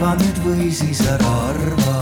[0.00, 1.96] nüüd või siis ära arva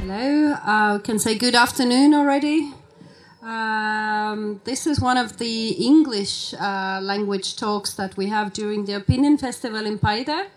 [0.00, 2.74] Hello, uh, can say good afternoon already.
[3.42, 8.92] Um, this is one of the English uh, language talks that we have during the
[8.92, 10.50] Opinion Festival in Paide.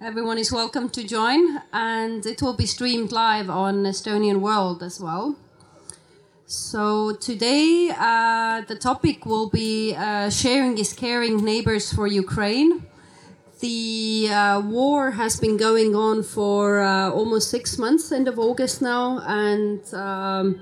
[0.00, 5.00] Everyone is welcome to join, and it will be streamed live on Estonian World as
[5.00, 5.34] well.
[6.46, 12.86] So, today uh, the topic will be uh, Sharing is Caring Neighbors for Ukraine.
[13.62, 18.82] The uh, war has been going on for uh, almost six months, end of August
[18.82, 20.60] now, and um,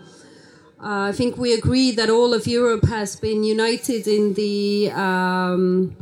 [0.79, 5.97] uh, I think we agree that all of Europe has been united in the um,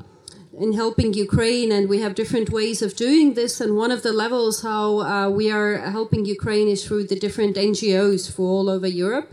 [0.59, 3.61] in helping Ukraine, and we have different ways of doing this.
[3.61, 7.55] And one of the levels how uh, we are helping Ukraine is through the different
[7.55, 9.33] NGOs for all over Europe.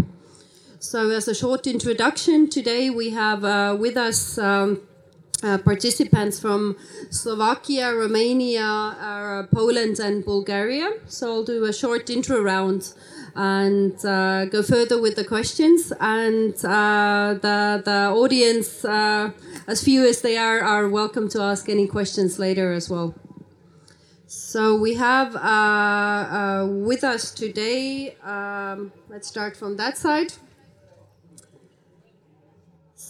[0.77, 4.37] So, as a short introduction, today we have uh, with us.
[4.37, 4.84] Um,
[5.43, 6.75] uh, participants from
[7.09, 10.93] Slovakia, Romania, uh, Poland, and Bulgaria.
[11.07, 12.93] So I'll do a short intro round
[13.35, 15.91] and uh, go further with the questions.
[15.99, 19.31] And uh, the the audience, uh,
[19.67, 23.13] as few as they are, are welcome to ask any questions later as well.
[24.27, 25.33] So we have
[26.87, 28.15] with us today.
[28.23, 30.33] Um, let's start from that side.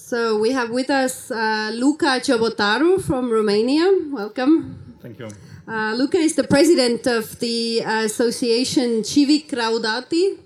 [0.05, 3.89] So we have with us uh, Luca Ciobotaru from Romania.
[4.11, 4.99] Welcome.
[5.01, 5.29] Thank you.
[5.67, 10.37] Uh, Luca is the president of the association Civic Raudati,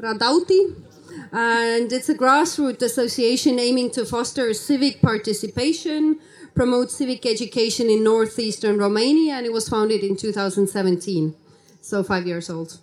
[0.00, 0.74] Radauti,
[1.32, 6.18] and it's a grassroots association aiming to foster civic participation,
[6.54, 11.34] promote civic education in northeastern Romania, and it was founded in 2017,
[11.82, 12.78] so five years old.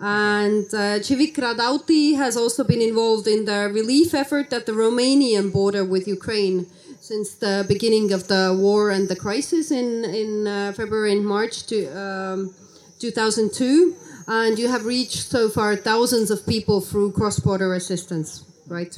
[0.00, 5.52] And uh, Civic Radauti has also been involved in the relief effort at the Romanian
[5.52, 6.66] border with Ukraine
[7.00, 11.66] since the beginning of the war and the crisis in, in uh, February and March
[11.66, 12.54] to, um,
[12.98, 13.94] 2002.
[14.26, 18.96] And you have reached so far thousands of people through cross border assistance, right?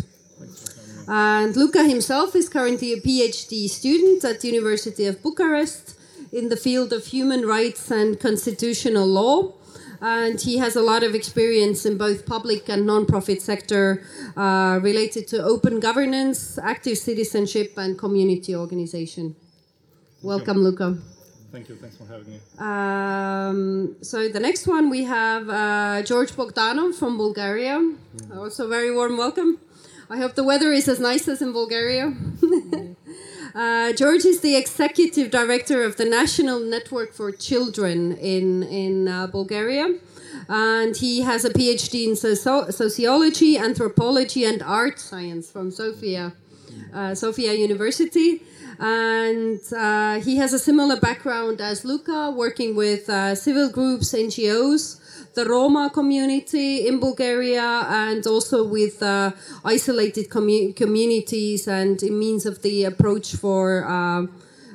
[1.08, 5.98] And Luca himself is currently a PhD student at the University of Bucharest
[6.32, 9.52] in the field of human rights and constitutional law
[10.02, 14.02] and he has a lot of experience in both public and non-profit sector
[14.36, 19.36] uh, related to open governance, active citizenship, and community organization.
[20.20, 20.64] Welcome, you.
[20.64, 20.98] Luca.
[21.52, 21.76] Thank you.
[21.76, 22.41] Thanks for having me.
[22.58, 27.78] Um, so the next one we have uh, George Bogdanov from Bulgaria.
[27.78, 28.38] Mm-hmm.
[28.38, 29.58] Also, very warm welcome.
[30.10, 32.12] I hope the weather is as nice as in Bulgaria.
[33.54, 39.26] Uh, George is the executive director of the National Network for Children in in uh,
[39.26, 39.98] Bulgaria,
[40.48, 46.32] and he has a PhD in socio- sociology, anthropology, and art science from Sofia,
[46.94, 48.42] uh, Sofia University.
[48.78, 54.98] And uh, he has a similar background as Luca, working with uh, civil groups, NGOs,
[55.34, 59.32] the Roma community in Bulgaria and also with uh,
[59.65, 64.26] isolated commu- communities and means of the approach for uh,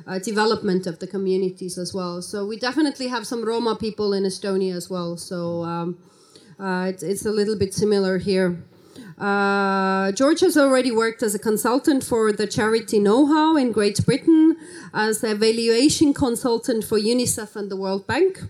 [0.06, 2.22] uh, development of the communities as well.
[2.22, 5.16] So we definitely have some Roma people in Estonia as well.
[5.16, 5.98] So um,
[6.58, 8.62] uh, it's, it's, a little bit similar here.
[9.18, 14.04] Uh, George has already worked as a consultant for the charity Know How in Great
[14.04, 14.56] Britain,
[14.94, 18.40] as a evaluation consultant for UNICEF and the World Bank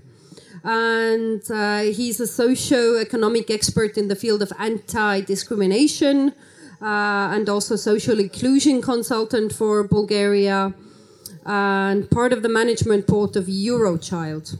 [0.64, 6.34] and uh, he's a socio-economic expert in the field of anti-discrimination
[6.80, 10.74] uh, and also social inclusion consultant for Bulgaria
[11.44, 14.58] and part of the management board of Eurochild.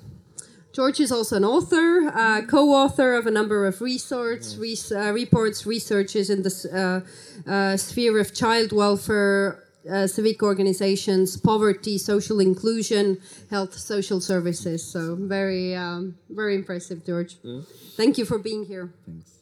[0.73, 6.31] George is also an author, uh, co-author of a number of res- uh, reports, researches
[6.31, 7.05] in the
[7.47, 13.19] uh, uh, sphere of child welfare, uh, civic organizations, poverty, social inclusion,
[13.51, 14.85] health, social services.
[14.85, 17.37] So very, um, very impressive, George.
[17.43, 17.67] Mm.
[17.97, 18.93] Thank you for being here.
[19.07, 19.39] Thanks.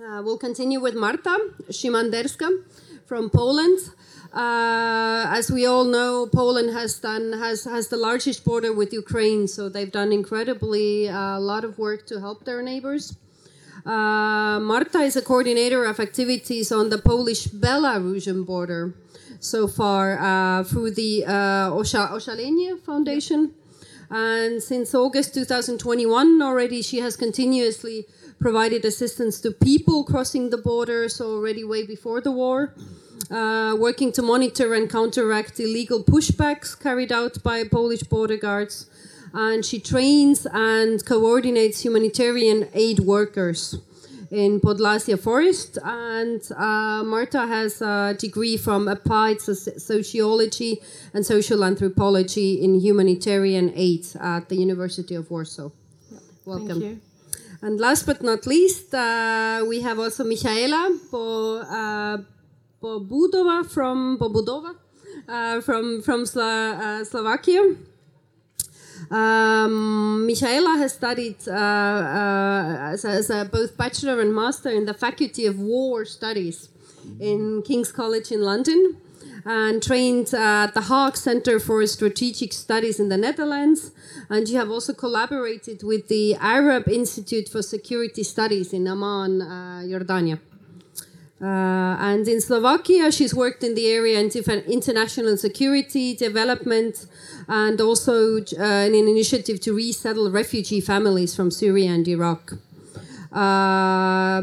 [0.00, 2.64] Uh, we'll continue with Marta Szymanderska
[3.06, 3.78] from Poland.
[4.32, 9.48] Uh, as we all know, Poland has done has has the largest border with Ukraine,
[9.48, 13.16] so they've done incredibly a uh, lot of work to help their neighbors.
[13.84, 18.94] Uh, Marta is a coordinator of activities on the Polish-Belarusian border
[19.40, 23.54] so far uh, through the uh, Osha, Foundation.
[24.10, 28.06] And since August 2021 already, she has continuously
[28.38, 32.74] provided assistance to people crossing the border, so already way before the war.
[33.30, 38.90] Uh, working to monitor and counteract illegal pushbacks carried out by Polish border guards.
[39.32, 43.78] And she trains and coordinates humanitarian aid workers
[44.30, 50.80] in Podlasia Forest, and uh, Marta has a degree from Applied Sociology
[51.12, 55.70] and Social Anthropology in Humanitarian Aid at the University of Warsaw.
[56.44, 56.68] Welcome.
[56.68, 57.00] Thank you.
[57.62, 62.18] And last but not least, uh, we have also Michaela Bo, uh,
[62.82, 64.74] Bobudova from Bobudova
[65.28, 67.76] uh, from from Slo- uh, Slovakia.
[69.10, 74.84] Um, Michaela has studied uh, uh, as, a, as a both bachelor and master in
[74.84, 76.68] the Faculty of War Studies
[77.18, 78.96] in King's College in London
[79.44, 83.90] and trained at the Hague Center for Strategic Studies in the Netherlands.
[84.28, 89.82] And you have also collaborated with the Arab Institute for Security Studies in Amman, uh,
[89.86, 90.38] Jordania.
[91.42, 97.06] Uh, and in Slovakia, she's worked in the area in different international security, development,
[97.48, 102.52] and also uh, in an initiative to resettle refugee families from Syria and Iraq.
[103.32, 104.42] Uh,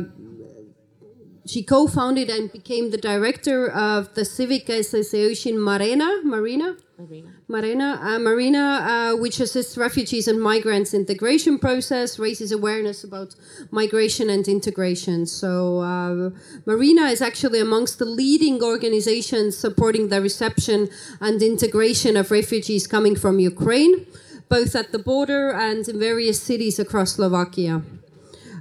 [1.48, 7.30] she co-founded and became the director of the civic association Marina, Marina, Marina.
[7.48, 13.36] Marina, uh, Marina, uh, which assists refugees and migrants integration process, raises awareness about
[13.70, 15.28] migration and integration.
[15.28, 16.32] So uh,
[16.66, 20.90] Marina is actually amongst the leading organizations supporting the reception
[21.22, 24.08] and integration of refugees coming from Ukraine,
[24.50, 27.84] both at the border and in various cities across Slovakia.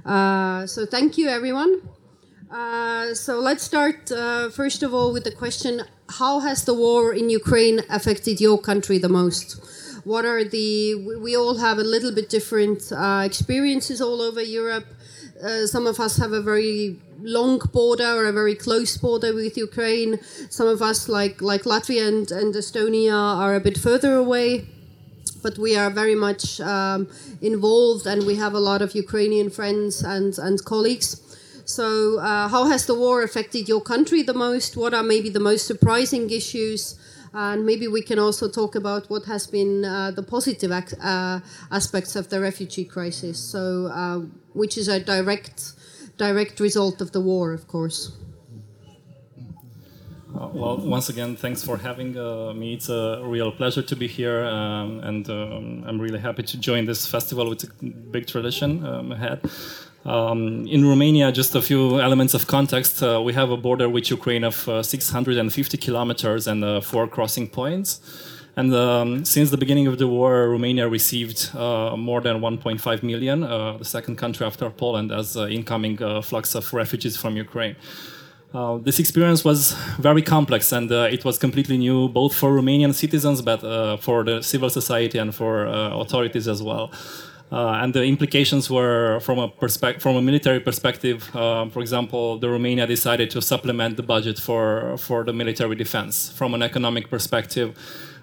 [0.05, 1.81] Uh, so thank you, everyone.
[2.49, 7.13] Uh, so let's start uh, first of all with the question how has the war
[7.13, 9.59] in ukraine affected your country the most?
[10.05, 14.85] What are the we- all have a little bit different uh, experiences all over europe.
[15.43, 19.57] Uh, some of us have a very long border or a very close border with
[19.57, 20.17] ukraine.
[20.49, 24.67] Some of us like like latvia and, and estonia are a bit further away.
[25.43, 27.09] But we are very much um,
[27.41, 31.26] involved and we have a lot of Ukrainian friends and, and colleagues.
[31.67, 34.77] So, uh, how has the war affected your country the most?
[34.77, 36.95] What are maybe the most surprising issues?
[37.33, 42.15] And maybe we can also talk about what has been uh, the positive uh, aspects
[42.15, 43.37] of the refugee crisis.
[43.37, 44.19] So, uh,
[44.53, 45.73] which is a direct,
[46.17, 48.13] direct result of the war, of course.
[50.33, 52.75] Uh, well, once again, thanks for having uh, me.
[52.75, 56.85] It's a real pleasure to be here, um, and um, I'm really happy to join
[56.85, 59.41] this festival with a big tradition um, ahead.
[60.07, 63.03] Um, in Romania, just a few elements of context.
[63.03, 67.49] Uh, we have a border with Ukraine of uh, 650 kilometers and uh, four crossing
[67.49, 67.99] points.
[68.55, 73.43] And um, since the beginning of the war, Romania received uh, more than 1.5 million,
[73.43, 77.75] uh, the second country after Poland, as uh, incoming flux of refugees from Ukraine.
[78.53, 82.93] Uh, this experience was very complex and uh, it was completely new both for Romanian
[82.93, 86.89] citizens but uh, for the civil society and for authorities as well.
[87.49, 91.33] Uh, and the implications were from a perspective, from a military perspective.
[91.33, 96.29] Uh, for example, the Romania decided to supplement the budget for for the military defense.
[96.29, 97.69] From an economic perspective,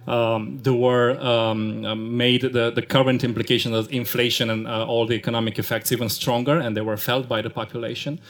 [0.06, 5.06] um, the war um, uh, made the, the current implications of inflation and uh, all
[5.06, 8.20] the economic effects even stronger, and they were felt by the population.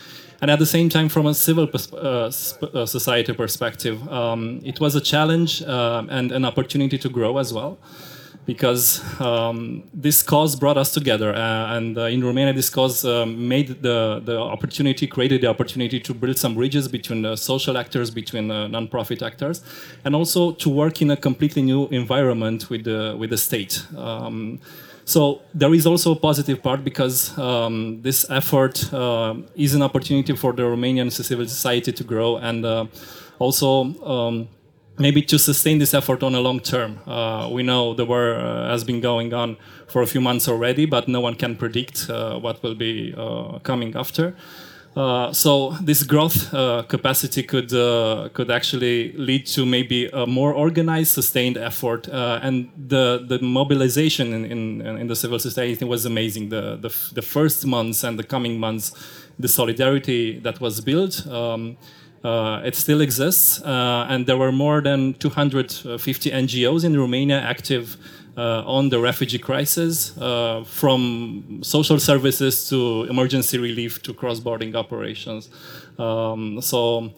[0.41, 4.94] And at the same time, from a civil uh, uh, society perspective, um, it was
[4.94, 7.79] a challenge uh, and an opportunity to grow as well.
[8.46, 13.49] Because um, this cause brought us together, uh, and uh, in Romania, this cause um,
[13.49, 18.11] made the, the opportunity, created the opportunity to build some bridges between uh, social actors,
[18.11, 19.63] between uh, non-profit actors,
[20.05, 23.82] and also to work in a completely new environment with the with the state.
[23.96, 24.60] Um,
[25.05, 30.34] so there is also a positive part because um, this effort uh, is an opportunity
[30.34, 32.86] for the Romanian civil society to grow and uh,
[33.39, 34.48] also um,
[34.98, 37.01] maybe to sustain this effort on a long term.
[37.06, 39.56] Uh, we know the war uh, has been going on
[39.89, 43.58] for a few months already, but no one can predict uh, what will be uh,
[43.60, 44.34] coming after.
[44.96, 47.70] Uh, so this growth uh, capacity could
[48.32, 54.44] could actually lead to maybe a more organized, sustained effort, and the the mobilization in,
[54.44, 56.48] in in the civil society was amazing.
[56.51, 58.93] The the, the first months and the coming months,
[59.36, 61.27] the solidarity that was built.
[61.27, 61.77] Um,
[62.25, 67.97] it still exists, uh, and there were more than 250 NGOs in Romania active
[68.37, 75.49] uh, on the refugee crisis, uh, from social services to emergency relief to cross-border operations.
[75.99, 77.13] Um, so,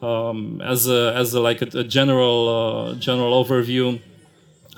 [0.00, 4.00] um, as a, as a, like a, a general uh, general overview,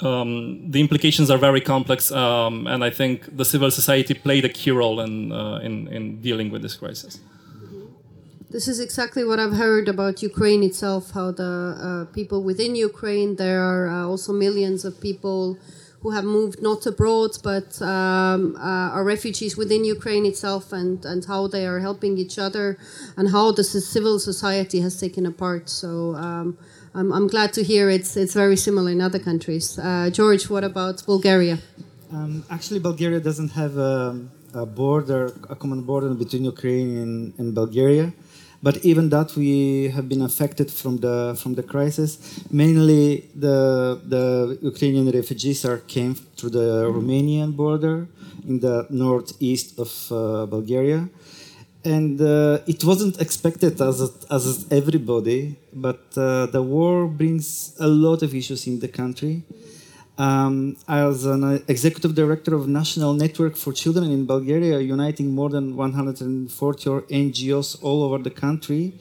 [0.02, 4.48] um, the implications are very complex, um, and I think the civil society played a
[4.48, 7.20] key role in uh, in, in dealing with this crisis.
[8.54, 11.10] This is exactly what I've heard about Ukraine itself.
[11.10, 11.54] How the
[11.88, 15.58] uh, people within Ukraine, there are uh, also millions of people
[16.02, 21.24] who have moved not abroad but um, uh, are refugees within Ukraine itself and, and
[21.24, 22.78] how they are helping each other
[23.16, 25.68] and how the civil society has taken a part.
[25.68, 26.56] So um,
[26.94, 29.66] I'm, I'm glad to hear it's, it's very similar in other countries.
[29.80, 31.58] Uh, George, what about Bulgaria?
[32.12, 34.16] Um, actually, Bulgaria doesn't have a,
[34.52, 38.12] a border, a common border between Ukraine and, and Bulgaria.
[38.66, 39.52] But even that, we
[39.94, 42.10] have been affected from the from the crisis.
[42.62, 43.04] Mainly,
[43.44, 43.58] the
[44.14, 44.24] the
[44.70, 47.96] Ukrainian refugees are came through the Romanian border
[48.50, 51.00] in the northeast of uh, Bulgaria,
[51.94, 53.98] and uh, it wasn't expected as
[54.36, 54.44] as
[54.80, 55.40] everybody.
[55.86, 57.46] But uh, the war brings
[57.86, 59.34] a lot of issues in the country.
[60.16, 65.74] Um, as an executive director of National Network for Children in Bulgaria, uniting more than
[65.74, 68.92] 140 NGOs all over the country,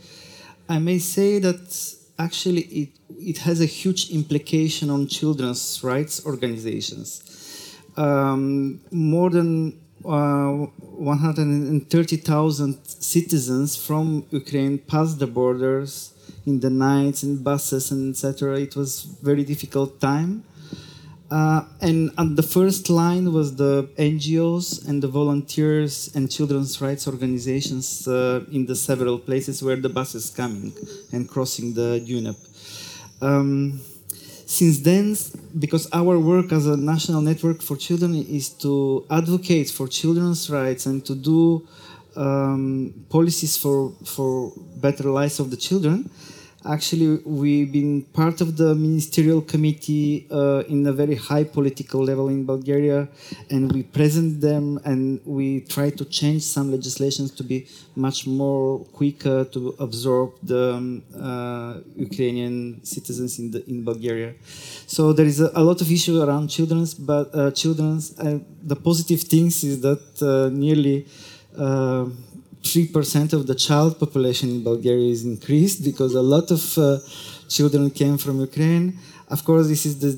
[0.67, 2.89] I may say that actually it,
[3.19, 7.75] it has a huge implication on children's rights organizations.
[7.95, 16.13] Um, more than uh, 130,000 citizens from Ukraine passed the borders
[16.45, 18.59] in the nights in buses and etc.
[18.59, 20.43] It was very difficult time.
[21.33, 27.07] Uh, and on the first line was the NGOs and the volunteers and children's rights
[27.07, 30.71] organizations uh, in the several places where the bus is coming
[31.11, 32.35] and crossing the Danube.
[33.19, 33.81] Um,
[34.45, 35.15] since then,
[35.57, 40.85] because our work as a national network for children is to advocate for children's rights
[40.85, 41.67] and to do
[42.15, 46.11] um, policies for for better lives of the children,
[46.65, 52.29] Actually, we've been part of the ministerial committee uh, in a very high political level
[52.29, 53.09] in Bulgaria,
[53.49, 57.67] and we present them and we try to change some legislations to be
[57.97, 64.33] much more quicker to absorb the um, uh, Ukrainian citizens in the in Bulgaria.
[64.87, 68.15] So there is a, a lot of issue around children's, but uh, children's.
[68.73, 71.05] the positive things is that uh, nearly.
[72.63, 76.99] Uh, 3% of the child population in Bulgaria is increased because a lot of uh,
[77.49, 78.97] children came from Ukraine.
[79.29, 80.11] Of course, this is the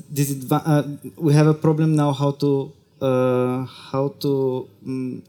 [0.54, 0.82] uh,
[1.16, 5.22] we have a problem now how to uh, how to um,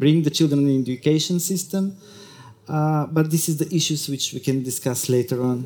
[0.00, 1.96] bring the children in the education system.
[2.68, 5.58] Uh, but this is the issues which we can discuss later on.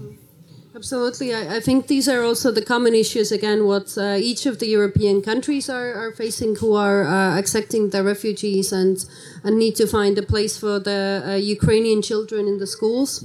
[0.76, 1.34] Absolutely.
[1.34, 4.66] I, I, think these are also the common issues, again, what uh, each of the
[4.66, 9.02] European countries are, are facing who are uh, accepting the refugees and,
[9.42, 13.24] and need to find a place for the uh, Ukrainian children in the schools.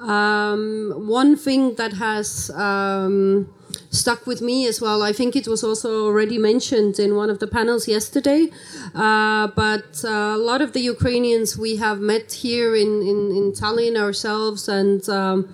[0.00, 3.48] Um, one thing that has um,
[3.90, 7.38] stuck with me as well, I think it was also already mentioned in one of
[7.38, 8.50] the panels yesterday,
[8.94, 13.52] uh, but uh, a lot of the Ukrainians we have met here in, in, in
[13.52, 15.48] Tallinn ourselves and um,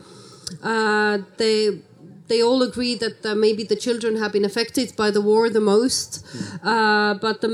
[0.63, 1.79] uh, they
[2.29, 5.61] they all agree that uh, maybe the children have been affected by the war the
[5.61, 6.25] most.
[6.63, 7.49] Uh, but the,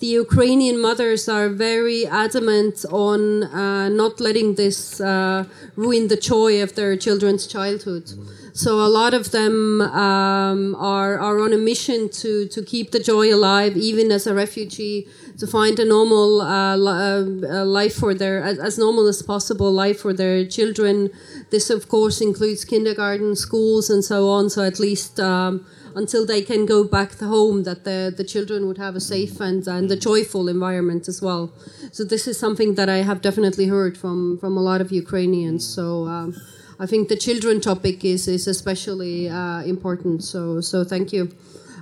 [0.00, 6.62] the, Ukrainian mothers are very adamant on uh, not letting this uh, ruin the joy
[6.62, 8.12] of their children's childhood.
[8.52, 13.00] So a lot of them um, are, are on a mission to, to keep the
[13.00, 15.08] joy alive, even as a refugee,
[15.40, 20.00] to find a normal uh, uh, life for their, as, as normal as possible life
[20.00, 21.10] for their children.
[21.50, 24.50] This, of course, includes kindergarten, schools, and so on.
[24.50, 28.66] So at least um, until they can go back to home, that the, the children
[28.66, 31.52] would have a safe and, and a joyful environment as well.
[31.90, 35.66] So this is something that I have definitely heard from, from a lot of Ukrainians.
[35.66, 36.36] So um,
[36.78, 40.22] I think the children topic is, is especially uh, important.
[40.22, 41.30] So, so thank you.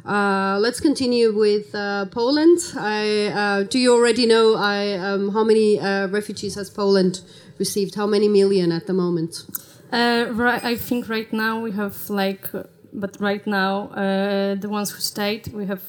[0.09, 2.59] Uh, let's continue with uh, Poland.
[2.79, 7.21] I, uh, do you already know I, um, how many uh, refugees has Poland
[7.59, 7.95] received?
[7.95, 9.45] How many million at the moment?
[9.93, 12.49] Uh, right, I think right now we have like,
[12.95, 15.83] but right now uh, the ones who stayed, we have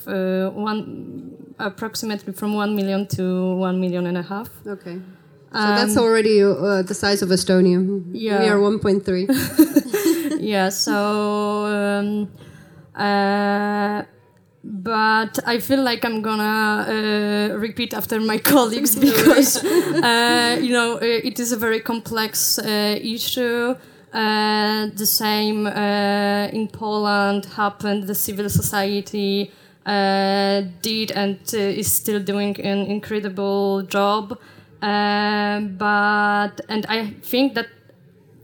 [0.53, 4.49] one approximately from one million to one million and a half.
[4.67, 4.99] Okay.
[5.53, 8.03] So um, that's already uh, the size of Estonia.
[8.11, 8.41] Yeah.
[8.41, 10.39] We are 1.3.
[10.41, 11.65] yeah, so.
[11.65, 12.29] Um,
[12.99, 14.03] Uh,
[14.61, 20.95] but I feel like I'm gonna uh, repeat after my colleagues because uh, you know
[20.95, 23.75] uh, it is a very complex uh, issue.
[24.11, 28.03] the same in Poland happened.
[28.03, 29.51] The civil society
[30.81, 34.37] did and is still doing an incredible job.
[34.81, 37.67] Um, but and I think that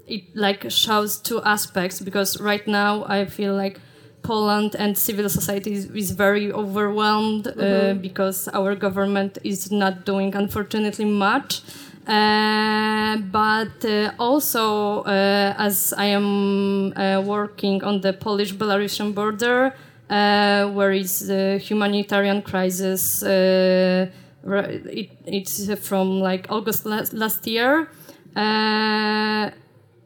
[0.07, 3.79] it like shows two aspects because right now I feel like
[4.25, 8.01] Poland and civil society is, is very overwhelmed uh, mm-hmm.
[8.01, 11.61] because our government is not doing unfortunately much.
[12.07, 19.73] Uh, but uh, also, uh, as I am uh, working on the Polish Belarusian border,
[20.09, 23.23] uh, where is the humanitarian crisis.
[23.23, 24.07] Uh,
[24.45, 27.89] it, it's from like August last, last year,
[28.35, 29.49] uh,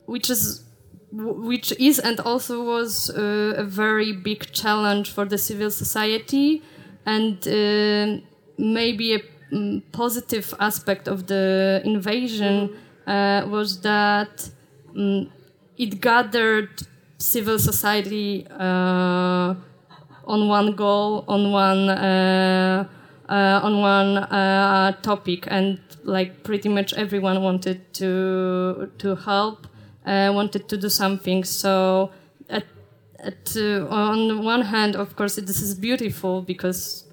[0.05, 0.63] which is
[1.11, 6.61] which is and also was uh, a very big challenge for the civil society
[7.05, 8.21] and uh,
[8.57, 12.69] maybe a mm, positive aspect of the invasion
[13.07, 14.49] uh, was that
[14.95, 15.27] mm,
[15.77, 16.69] it gathered
[17.17, 19.55] civil society uh,
[20.25, 22.87] on one goal, on one uh,
[23.27, 24.27] uh, on one
[25.01, 29.67] topic, and like pretty much everyone wanted to to help,
[30.09, 31.43] uh, wanted to do something.
[31.43, 32.11] So
[32.49, 32.65] at,
[33.19, 37.05] at uh, on the one hand, of course, this is beautiful because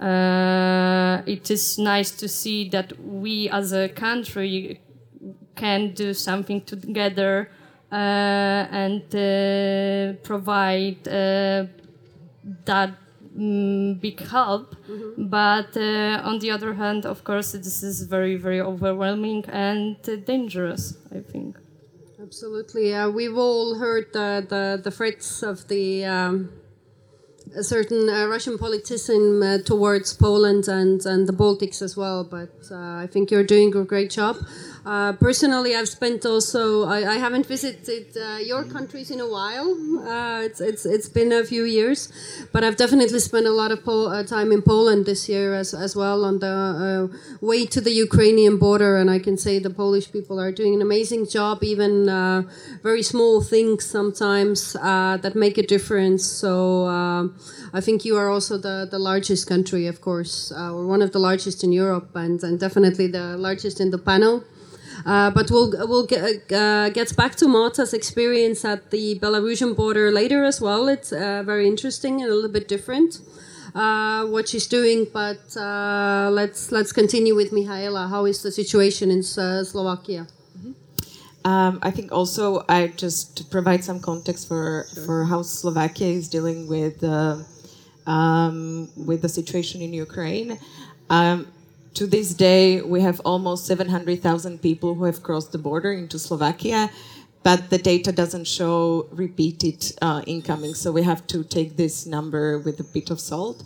[0.00, 4.80] uh, it is nice to see that we as a country
[5.56, 7.50] can do something together
[7.90, 11.66] uh, and uh, provide uh,
[12.64, 12.90] that
[13.36, 14.76] mm, big help.
[15.16, 20.16] But uh, on the other hand, of course, this is very, very overwhelming and uh,
[20.16, 21.58] dangerous, I think.
[22.28, 22.92] Absolutely.
[22.92, 26.50] Uh, we've all heard the, the, the threats of the um,
[27.56, 32.24] a certain uh, Russian politician uh, towards Poland and, and the Baltics as well.
[32.24, 34.36] But uh, I think you're doing a great job.
[34.84, 36.84] Uh, personally, I've spent also.
[36.84, 39.70] I, I haven't visited uh, your countries in a while.
[40.08, 42.10] Uh, it's it's it's been a few years,
[42.52, 45.96] but I've definitely spent a lot of uh, time in Poland this year as as
[45.96, 50.10] well on the uh, way to the Ukrainian border, and I can say the Polish
[50.12, 51.62] people are doing an amazing job.
[51.62, 52.06] Even
[52.82, 56.24] very small things sometimes that make a difference.
[56.24, 56.86] So
[57.72, 61.18] I think you are also the the largest country, of course, or one of the
[61.18, 64.44] largest in Europe, and and definitely the largest in the panel.
[65.08, 70.12] Uh, but we'll we'll get uh, get back to Marta's experience at the Belarusian border
[70.12, 70.86] later as well.
[70.86, 73.20] It's uh, very interesting and a little bit different
[73.74, 75.06] uh, what she's doing.
[75.10, 78.08] But uh, let's let's continue with Michaela.
[78.08, 80.26] How is the situation in uh, Slovakia?
[81.42, 86.28] Um, I think also I just to provide some context for for how Slovakia is
[86.28, 87.38] dealing with uh,
[88.06, 90.58] um, with the situation in Ukraine.
[91.08, 91.46] Um,
[91.94, 96.90] to this day, we have almost 700,000 people who have crossed the border into Slovakia,
[97.42, 102.58] but the data doesn't show repeated uh, incoming, so we have to take this number
[102.58, 103.62] with a bit of salt.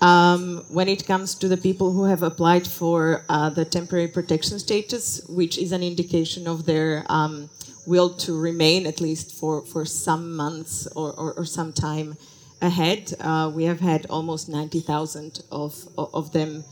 [0.00, 4.58] Um, when it comes to the people who have applied for uh, the temporary protection
[4.60, 7.50] status, which is an indication of their um,
[7.86, 12.16] will to remain at least for, for some months or, or, or some time
[12.62, 16.64] ahead, uh, we have had almost 90,000 of, of them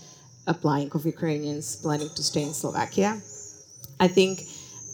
[0.46, 3.20] applying, of Ukrainians planning to stay in Slovakia.
[3.98, 4.40] I think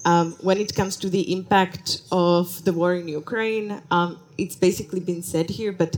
[0.04, 5.00] um, when it comes to the impact of the war in Ukraine, um, it's basically
[5.00, 5.96] been said here, but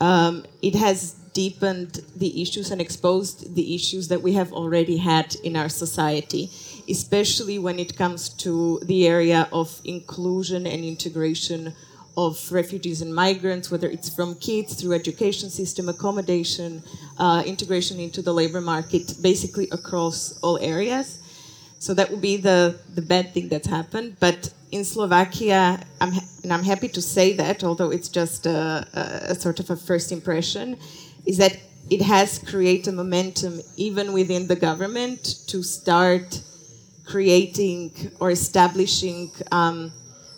[0.00, 5.34] um, it has deepened the issues and exposed the issues that we have already had
[5.42, 6.50] in our society,
[6.88, 11.74] especially when it comes to the area of inclusion and integration
[12.16, 16.82] of refugees and migrants, whether it's from kids through education system, accommodation,
[17.18, 21.18] uh, integration into the labor market, basically across all areas.
[21.78, 24.16] So that would be the, the bad thing that's happened.
[24.20, 29.32] But in Slovakia, I'm and I'm happy to say that, although it's just a, a,
[29.32, 30.76] a sort of a first impression,
[31.26, 31.56] is that
[31.90, 36.40] it has created momentum even within the government to start
[37.04, 39.92] creating or establishing um,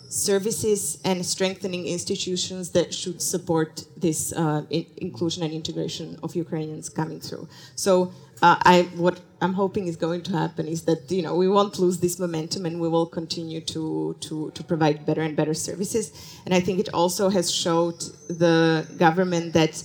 [0.09, 4.63] services and strengthening institutions that should support this uh,
[4.97, 7.47] inclusion and integration of Ukrainians coming through.
[7.75, 11.47] So, uh, I what I'm hoping is going to happen is that you know we
[11.47, 15.55] won't lose this momentum and we will continue to to to provide better and better
[15.55, 16.11] services.
[16.45, 19.83] And I think it also has showed the government that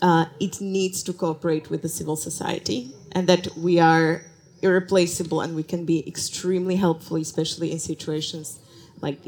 [0.00, 4.22] uh, it needs to cooperate with the civil society and that we are
[4.62, 8.58] irreplaceable and we can be extremely helpful, especially in situations
[9.04, 9.18] like.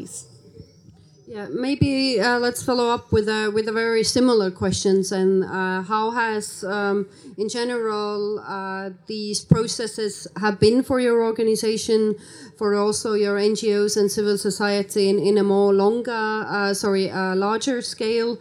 [1.29, 5.11] Yeah, maybe uh, let's follow up with a with a very similar questions.
[5.11, 12.15] And uh, how has, um, in general, uh, these processes have been for your organization,
[12.57, 17.35] for also your NGOs and civil society in, in a more longer, uh, sorry, uh,
[17.35, 18.39] larger scale?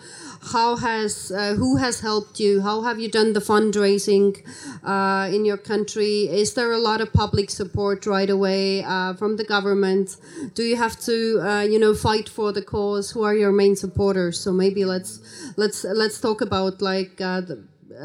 [0.51, 2.61] How has uh, who has helped you?
[2.61, 4.37] How have you done the fundraising
[4.83, 6.29] uh, in your country?
[6.29, 10.17] Is there a lot of public support right away uh, from the government?
[10.53, 13.11] Do you have to, uh, you know, fight for the cause?
[13.11, 14.39] Who are your main supporters?
[14.39, 15.19] So maybe let's
[15.57, 17.19] let's let's talk about like.
[17.19, 17.63] Uh, the,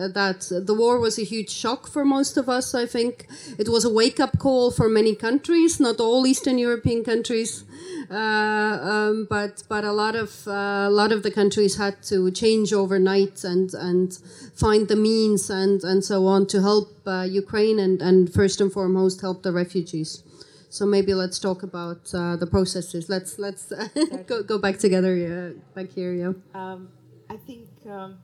[0.08, 2.74] that the war was a huge shock for most of us.
[2.74, 3.26] I think
[3.58, 7.64] it was a wake up call for many countries, not all Eastern European countries.
[8.10, 12.30] Uh, um, but but a lot of uh, a lot of the countries had to
[12.30, 14.18] change overnight and and
[14.54, 18.72] find the means and and so on to help uh, Ukraine and and first and
[18.72, 20.22] foremost help the refugees.
[20.70, 23.08] So maybe let's talk about uh, the processes.
[23.08, 23.72] Let's let's
[24.26, 25.14] go go back together.
[25.14, 26.12] Yeah, back here.
[26.12, 26.32] Yeah.
[26.54, 26.88] Um,
[27.28, 28.18] I think um,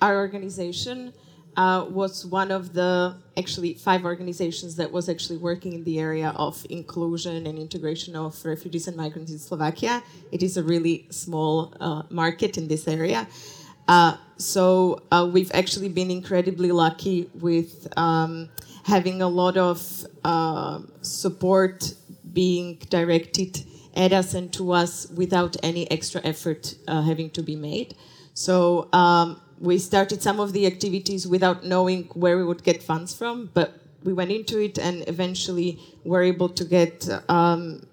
[0.00, 1.12] our organization
[1.56, 6.32] uh, was one of the actually five organizations that was actually working in the area
[6.36, 10.02] of inclusion and integration of refugees and migrants in Slovakia.
[10.32, 13.26] It is a really small uh, market in this area.
[13.88, 18.48] Uh, so uh, we've actually been incredibly lucky with um,
[18.84, 21.94] having a lot of uh, support
[22.32, 23.64] being directed
[23.96, 27.96] at us and to us without any extra effort uh, having to be made.
[28.34, 33.14] So um, we started some of the activities without knowing where we would get funds
[33.14, 37.86] from, but we went into it and eventually were able to get um,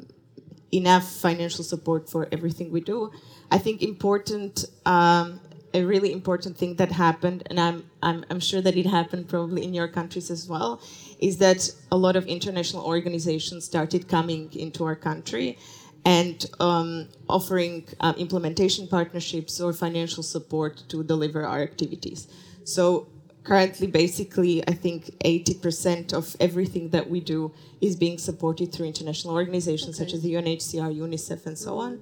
[0.72, 3.12] enough financial support for everything we do.
[3.52, 5.42] I think important, um,
[5.74, 9.66] a really important thing that happened, and I'm, I'm, I'm sure that it happened probably
[9.66, 10.82] in your countries as well,
[11.20, 15.58] is that a lot of international organizations started coming into our country
[16.08, 22.30] and um, offering uh, implementation partnerships or financial support to deliver our activities.
[22.64, 23.10] So
[23.44, 29.34] currently, basically, I think 80% of everything that we do is being supported through international
[29.34, 32.02] organizations such as the UNHCR, UNICEF, and so on.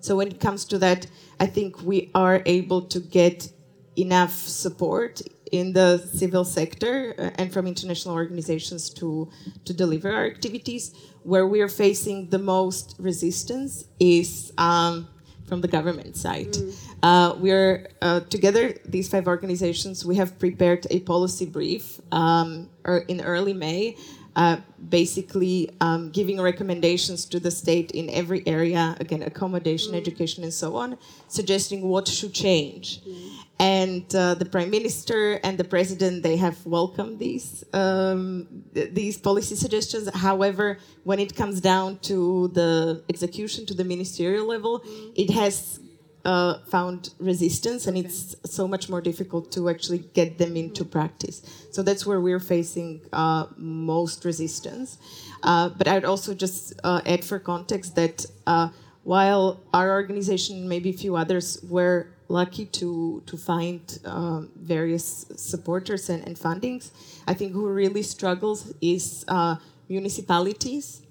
[0.00, 1.06] So when it comes to that,
[1.38, 3.48] I think we are able to get
[3.96, 5.22] enough support
[5.52, 9.30] in the civil sector uh, and from international organizations to,
[9.64, 10.92] to deliver our activities.
[11.24, 15.08] Where we are facing the most resistance is um,
[15.48, 16.54] from the government side.
[17.02, 22.68] Uh, we are uh, together, these five organizations, we have prepared a policy brief um,
[22.86, 23.96] er- in early May.
[24.36, 24.56] Uh,
[24.88, 30.74] basically, um, giving recommendations to the state in every area again, accommodation, education, and so
[30.76, 33.00] on, suggesting what should change
[33.58, 39.16] and uh, the prime minister and the president they have welcomed these um, th- these
[39.18, 40.08] policy suggestions.
[40.14, 44.82] However when it comes down to the execution to the ministerial level
[45.14, 45.78] it has
[46.24, 51.42] uh, found resistance and it's so much more difficult to actually get them into practice.
[51.70, 54.98] So that's where we're facing uh, most resistance.
[55.42, 58.68] Uh, but i'd also just uh, add for context that uh,
[59.02, 66.08] while our organization maybe a few others were lucky to to find um, various supporters
[66.08, 66.90] and, and fundings.
[67.26, 69.56] I think who really struggles is uh,
[69.88, 71.02] municipalities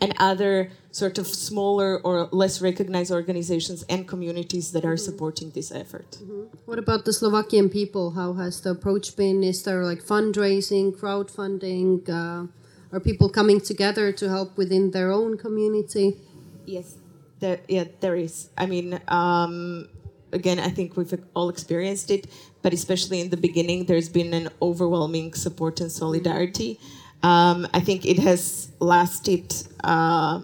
[0.00, 5.72] and other sort of smaller or less recognized organizations and communities that are supporting this
[5.72, 6.18] effort.
[6.66, 8.12] What about the Slovakian people?
[8.12, 9.42] How has the approach been?
[9.42, 12.08] Is there like fundraising, crowdfunding?
[12.08, 12.46] Uh,
[12.92, 16.16] are people coming together to help within their own community?
[16.64, 16.96] Yes,
[17.40, 18.50] there, yeah, there is.
[18.56, 19.88] I mean, um,
[20.34, 22.26] again, I think we've all experienced it,
[22.62, 26.78] but especially in the beginning, there's been an overwhelming support and solidarity.
[27.22, 30.42] Um, I think it has lasted uh,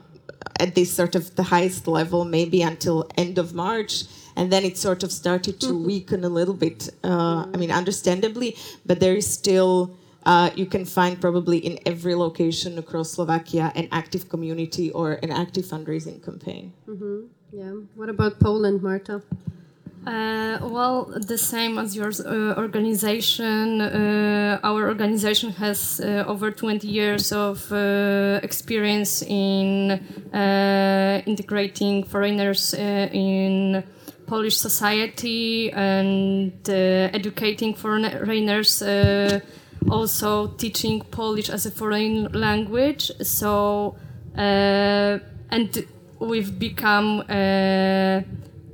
[0.59, 4.05] at this sort of the highest level, maybe until end of March.
[4.37, 6.89] And then it sort of started to weaken a little bit.
[7.05, 12.15] Uh, I mean, understandably, but there is still uh, you can find probably in every
[12.15, 16.73] location across Slovakia an active community or an active fundraising campaign.
[17.53, 17.73] Yeah.
[17.95, 19.23] What about Poland, Marta?
[20.07, 23.83] Uh, well, the same as your uh, organization.
[23.83, 29.91] Uh, our organization has uh, over 20 years of uh, experience in
[30.33, 33.85] uh, integrating foreigners in
[34.27, 38.83] Polish society and educating foreigners,
[39.91, 43.11] also teaching Polish as a foreign language.
[43.21, 43.97] So,
[44.35, 45.87] and
[46.21, 47.23] we've become.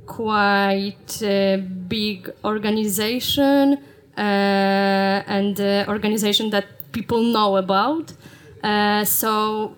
[0.07, 3.77] Uh, quite a big organization
[4.17, 4.21] uh,
[5.27, 8.13] and uh, organization that people know about.
[8.63, 9.75] Uh, so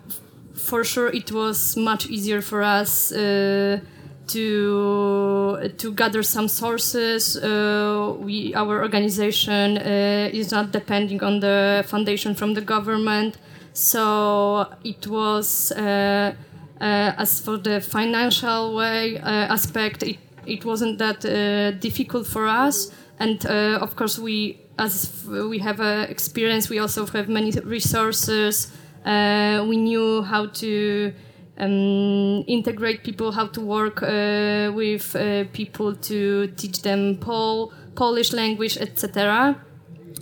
[0.54, 3.80] for sure it was much easier for us uh,
[4.28, 7.36] to to gather some sources.
[7.38, 13.38] Uh, we our organization uh, is not depending on the foundation from the government,
[13.74, 15.72] so it was.
[15.72, 16.49] Uh, uh,
[16.82, 22.92] as for the financial way uh, aspect, it, it wasn't that uh, difficult for us.
[23.20, 28.72] And uh, of course, we as we have uh, experience, we also have many resources.
[29.06, 31.14] Uh, we knew how to
[31.58, 38.32] um, integrate people, how to work uh, with uh, people to teach them Pol- Polish
[38.32, 39.58] language, etc.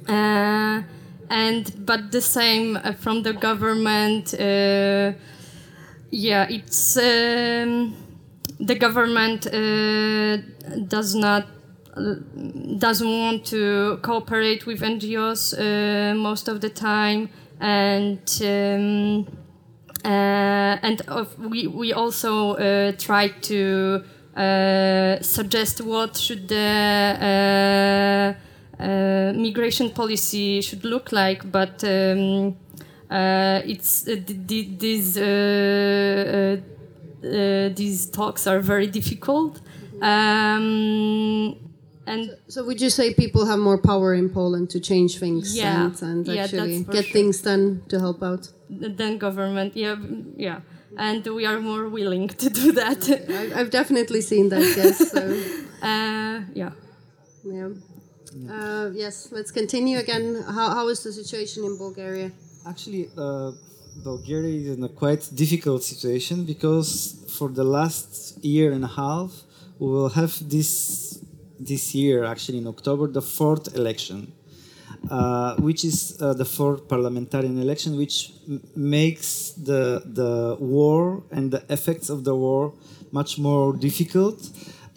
[0.08, 0.82] Uh,
[1.30, 4.34] and but the same uh, from the government.
[6.10, 7.93] Yeah, it's um,
[8.60, 10.38] the government uh,
[10.88, 11.48] does not
[11.96, 12.15] uh,
[12.78, 19.28] doesn't want to cooperate with NGOs uh, most of the time, and um,
[20.06, 24.04] uh, and of, we we also uh, try to
[24.36, 28.36] uh, suggest what should the
[28.80, 31.84] migration policy should look like, but.
[31.84, 32.56] Um,
[33.10, 36.58] it's uh, th- th- these uh, uh,
[37.28, 39.62] uh, these talks are very difficult
[40.02, 41.56] um,
[42.06, 45.86] and So would you say people have more power in Poland to change things Yeah.
[45.86, 47.13] and, and Yeah, actually get sure.
[47.17, 48.43] things done to help out?
[49.00, 49.96] Than government yeah
[50.48, 50.60] yeah
[50.98, 53.00] and we are more willing to do that
[53.39, 54.65] I, I've definitely seen that.
[54.82, 54.96] Yes.
[55.13, 55.22] So
[55.91, 56.72] uh, yeah
[57.43, 57.70] yeah.
[58.56, 59.30] Uh, yes.
[59.32, 60.26] Let's continue again.
[60.56, 62.30] How, how is the situation in Bulgaria?
[62.67, 63.51] Actually, uh,
[64.03, 69.32] Bulgaria is in a quite difficult situation because for the last year and a half,
[69.80, 70.71] we will have this
[71.60, 74.34] this year, actually in October, the fourth election,
[75.10, 78.34] uh, which is uh, the fourth parliamentarian election, which
[78.75, 79.84] makes the
[80.19, 82.73] the war and the effects of the war
[83.12, 84.39] much more difficult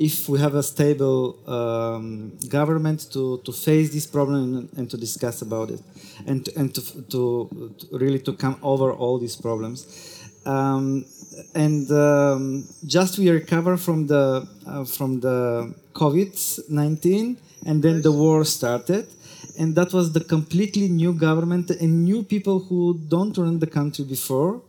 [0.01, 5.43] if we have a stable um, government to, to face this problem and, to discuss
[5.43, 5.83] about it
[6.27, 9.79] and, and to, to, to really to come over all these problems.
[10.47, 11.05] Um,
[11.55, 17.37] and um, just we recover from the uh, from the covid-19
[17.67, 19.07] and then the war started.
[19.59, 24.07] And that was the completely new government and new people who don't run the country
[24.07, 24.63] before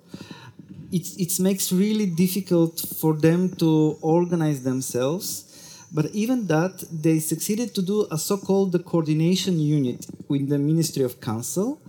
[0.91, 5.47] it, makes really difficult for them to organize themselves.
[5.93, 11.19] But even that they succeeded to do a so-called coordination unit with the ministry of
[11.19, 11.81] council.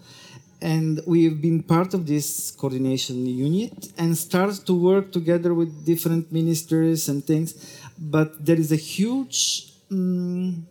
[0.61, 6.31] And we've been part of this coordination unit and start to work together with different
[6.33, 7.81] ministries and things.
[7.99, 10.63] But there is a huge mm,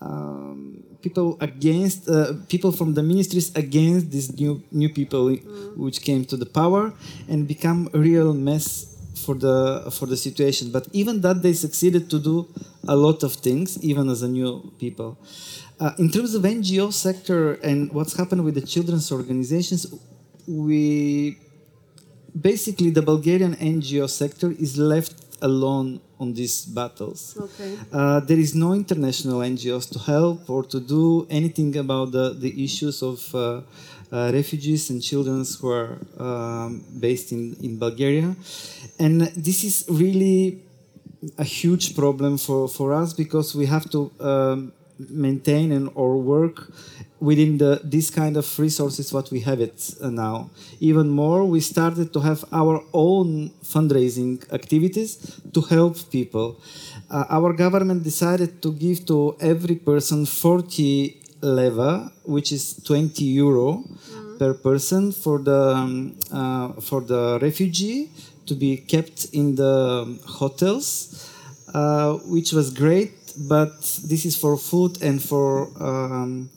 [0.00, 5.34] um, people against uh, people from the ministries against these new new people
[5.76, 6.92] which came to the power
[7.28, 10.70] and become a real mess for the for the situation.
[10.70, 12.48] But even that they succeeded to do
[12.88, 15.18] a lot of things even as a new people.
[15.78, 19.86] Uh, in terms of ngo sector and what's happened with the children's organizations
[20.46, 21.36] we
[22.40, 27.70] basically the bulgarian ngo sector is left alone on these battles Okay.
[27.92, 32.52] uh, there is no international NGOs to help or to do anything about the, the
[32.64, 33.40] issues of uh,
[34.12, 38.34] uh, refugees and children who are um, based in, in Bulgaria.
[38.98, 40.62] And this is really
[41.38, 46.70] a huge problem for, for us because we have to um, maintain and or work
[47.20, 50.50] within the this kind of resources what we have it uh, now.
[50.80, 56.60] Even more we started to have our own fundraising activities to help people.
[57.10, 63.84] Uh, our government decided to give to every person 40 leva which is 20 euro
[64.38, 68.10] per person for the um, uh, for the refugee
[68.46, 71.30] to be kept in the hotels
[71.74, 76.50] uh, which was great but this is for food and for um,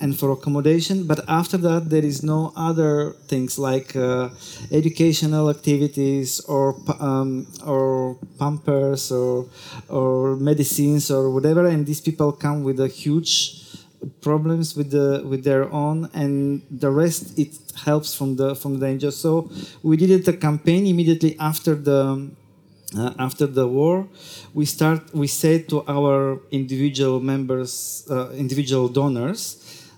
[0.00, 4.28] and for accommodation but after that there is no other things like uh,
[4.72, 9.46] educational activities or um, or pampers or
[9.88, 13.62] or medicines or whatever and these people come with a huge
[14.20, 18.86] problems with the with their own and the rest it helps from the from the
[18.86, 19.12] NGO.
[19.12, 19.50] So
[19.82, 22.30] we did it a campaign immediately after the
[22.98, 24.08] uh, after the war.
[24.54, 29.40] We start we said to our individual members, uh, individual donors,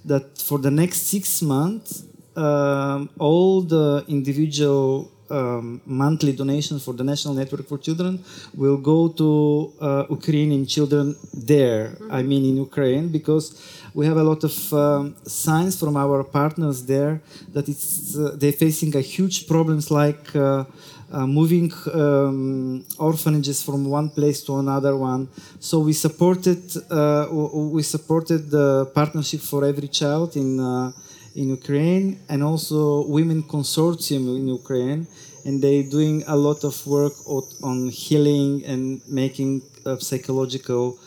[0.04, 2.04] that for the next six months,
[2.36, 8.22] um, all the individual um, monthly donations for the National Network for Children
[8.54, 11.96] will go to uh, Ukrainian children there.
[12.10, 13.46] I mean, in Ukraine, because
[13.94, 17.20] we have a lot of um, signs from our partners there
[17.52, 20.34] that it's uh, they're facing a huge problems like.
[20.34, 20.64] Uh,
[21.12, 25.28] uh, moving um, orphanages from one place to another one.
[25.60, 30.92] So we supported uh, we supported the partnership for every child in uh,
[31.34, 35.06] in Ukraine and also Women Consortium in Ukraine,
[35.44, 37.14] and they're doing a lot of work
[37.62, 39.62] on healing and making
[39.98, 40.98] psychological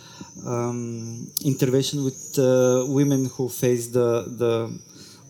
[0.45, 4.53] um, intervention with uh, women who face the the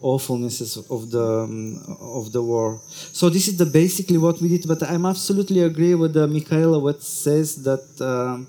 [0.01, 2.79] awfulnesses of the um, of the war.
[3.13, 4.67] So this is the basically what we did.
[4.67, 8.47] But I'm absolutely agree with uh, Michaela what says that um,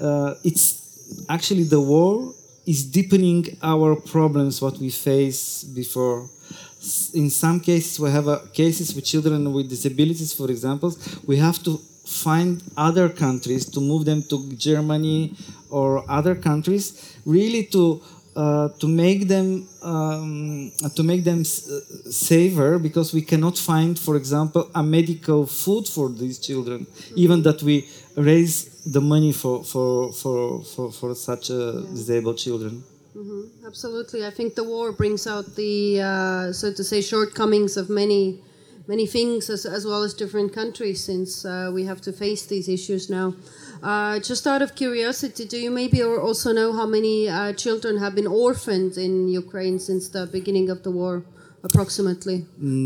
[0.00, 0.82] uh, it's
[1.28, 2.34] actually the war
[2.66, 6.28] is deepening our problems what we face before.
[7.14, 10.94] In some cases, we have uh, cases with children with disabilities, for example.
[11.26, 15.34] We have to find other countries to move them to Germany
[15.70, 18.00] or other countries, really to
[18.36, 21.44] uh, to make them um, to make them uh,
[22.10, 27.62] safer because we cannot find, for example, a medical food for these children, even that
[27.62, 32.84] we raise the money for for for for, for such uh, disabled children.
[33.66, 38.40] Absolutely, I think the war brings out the, uh, so to say, shortcomings of many,
[38.86, 42.68] many things, as, as well as different countries, since uh, we have to face these
[42.68, 43.34] issues now.
[43.86, 47.98] Uh, just out of curiosity, do you maybe or also know how many uh, children
[48.04, 51.14] have been orphaned in Ukraine since the beginning of the war,
[51.62, 52.38] approximately?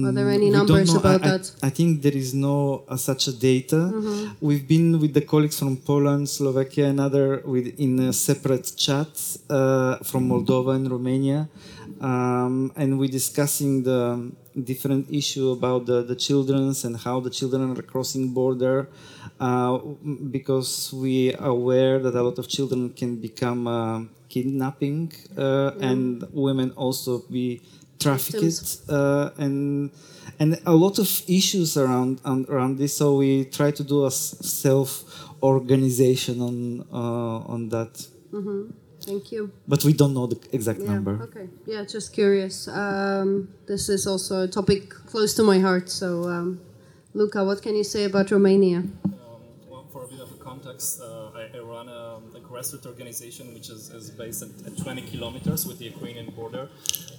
[0.06, 1.42] Are there any numbers about I, I- that?
[1.48, 1.66] Mm-hmm.
[1.68, 3.80] I think there is no uh, such a data.
[4.48, 9.38] We've been with the colleagues from Poland, Slovakia, and other with in uh, separate chats
[9.48, 11.48] uh, from Moldova and Romania,
[12.10, 14.00] um, and we're discussing the
[14.64, 18.88] different issue about the, the childrens and how the children are crossing border,
[19.40, 19.78] uh,
[20.30, 26.24] because we are aware that a lot of children can become uh, kidnapping uh, and
[26.32, 27.60] women also be
[27.98, 29.90] trafficked uh, and
[30.38, 32.96] and a lot of issues around um, around this.
[32.96, 35.04] So we try to do a self
[35.42, 38.06] organization on uh, on that,
[39.04, 39.50] Thank you.
[39.66, 41.18] but we don't know the exact Yeah, number.
[41.22, 41.48] okay.
[41.66, 42.68] Yeah, just curious.
[42.68, 45.88] Um, this is also a topic close to my heart.
[45.88, 46.60] So, um,
[47.14, 48.78] Luca, what can you say about Romania?
[48.78, 48.92] Um,
[49.70, 53.54] well, for a bit of a context, uh, I, I run a, a grassroots organization
[53.54, 56.68] which is, is based at, at 20 kilometers with the Ukrainian border.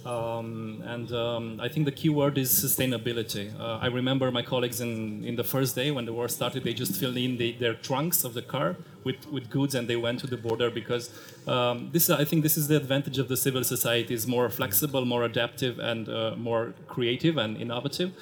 [0.04, 3.46] Um, and um, I think the key word is sustainability.
[3.58, 6.74] Uh, I remember my colleagues in, in the first day when the war started, they
[6.74, 10.20] just filled in the, their trunks of the car with, with goods and they went
[10.20, 11.10] to the border because
[11.46, 15.04] um, this I think this is the advantage of the civil society is more flexible,
[15.04, 18.12] more adaptive, and uh, more creative and innovative.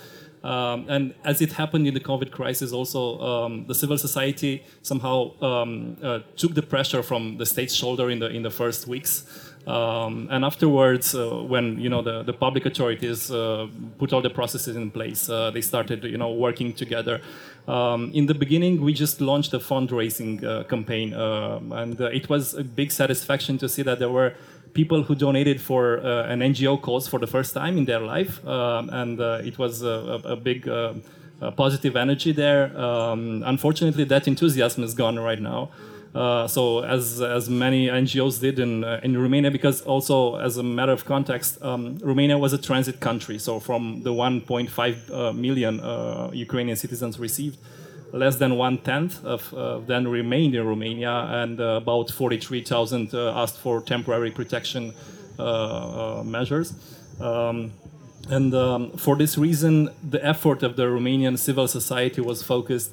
[0.42, 5.38] Um, and as it happened in the COVID crisis, also um, the civil society somehow
[5.42, 9.24] um, uh, took the pressure from the state's shoulder in the in the first weeks.
[9.66, 14.30] Um, and afterwards, uh, when you know the, the public authorities uh, put all the
[14.30, 17.20] processes in place, uh, they started you know working together.
[17.68, 22.30] Um, in the beginning, we just launched a fundraising uh, campaign, um, and uh, it
[22.30, 24.34] was a big satisfaction to see that there were
[24.74, 28.46] people who donated for uh, an NGO cause for the first time in their life,
[28.46, 30.94] um, and uh, it was a, a, big uh,
[31.56, 32.76] positive energy there.
[32.78, 35.70] Um, unfortunately, that enthusiasm is gone right now.
[36.14, 40.62] Uh, so as as many NGOs did in uh, in Romania, because also as a
[40.62, 43.38] matter of context, um, Romania was a transit country.
[43.38, 45.80] So from the 1.5 uh, million
[46.34, 47.58] Ukrainian citizens received,
[48.12, 53.40] less than one tenth of uh, them remained in Romania, and uh, about 43,000 uh,
[53.42, 54.92] asked for temporary protection
[55.38, 56.74] uh, uh, measures.
[57.20, 57.72] Um,
[58.28, 62.92] and um, for this reason, the effort of the Romanian civil society was focused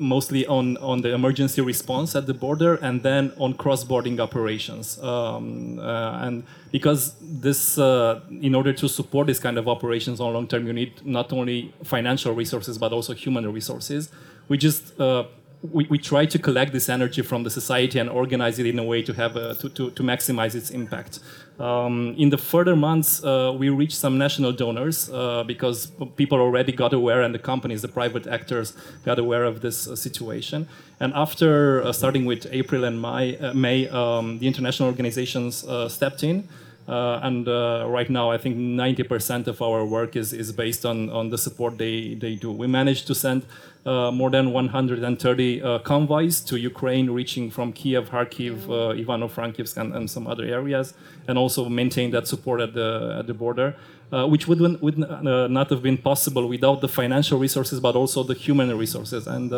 [0.00, 4.98] mostly on, on the emergency response at the border and then on cross-boarding operations.
[5.02, 10.32] Um, uh, and because this, uh, in order to support this kind of operations on
[10.32, 14.10] long term, you need not only financial resources but also human resources.
[14.48, 15.24] We just uh,
[15.72, 18.84] we, we try to collect this energy from the society and organize it in a
[18.84, 21.20] way to have a, to, to, to maximize its impact.
[21.58, 26.72] Um, in the further months, uh, we reached some national donors uh, because people already
[26.72, 30.68] got aware, and the companies, the private actors, got aware of this uh, situation.
[31.00, 35.88] And after uh, starting with April and May, uh, May um, the international organizations uh,
[35.88, 36.48] stepped in.
[36.88, 41.10] Uh, and uh, right now, I think 90% of our work is, is based on,
[41.10, 42.52] on the support they, they do.
[42.52, 43.44] We managed to send
[43.84, 49.94] uh, more than 130 uh, convoys to Ukraine, reaching from Kiev, Kharkiv, uh, Ivano-Frankivsk, and,
[49.94, 50.94] and some other areas,
[51.26, 53.74] and also maintain that support at the, at the border,
[54.12, 58.34] uh, which would, would not have been possible without the financial resources, but also the
[58.34, 59.26] human resources.
[59.26, 59.52] And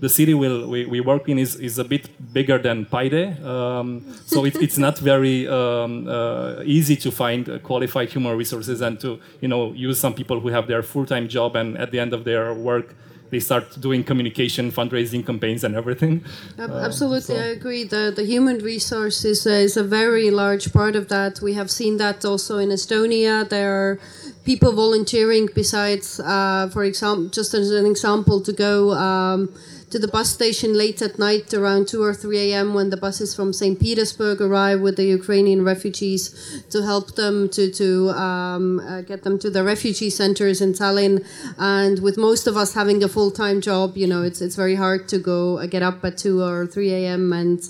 [0.00, 4.04] the city will, we, we work in is, is a bit bigger than Paide, um,
[4.26, 9.00] so it, it's not very um, uh, easy to find uh, qualified human resources and
[9.00, 12.12] to you know use some people who have their full-time job and at the end
[12.12, 12.94] of their work
[13.30, 16.24] they start doing communication, fundraising campaigns, and everything.
[16.58, 17.84] Uh, Absolutely, so- I agree.
[17.84, 21.40] The the human resource is a, is a very large part of that.
[21.42, 23.46] We have seen that also in Estonia.
[23.48, 24.00] There are
[24.44, 25.48] people volunteering.
[25.54, 28.92] Besides, uh, for example, just as an example, to go.
[28.92, 29.52] Um,
[29.90, 32.74] to the bus station late at night around 2 or 3 a.m.
[32.74, 33.80] when the buses from St.
[33.80, 39.38] Petersburg arrive with the Ukrainian refugees to help them to, to um, uh, get them
[39.38, 41.24] to the refugee centers in Tallinn.
[41.58, 44.74] And with most of us having a full time job, you know, it's, it's very
[44.74, 47.32] hard to go uh, get up at 2 or 3 a.m.
[47.32, 47.60] and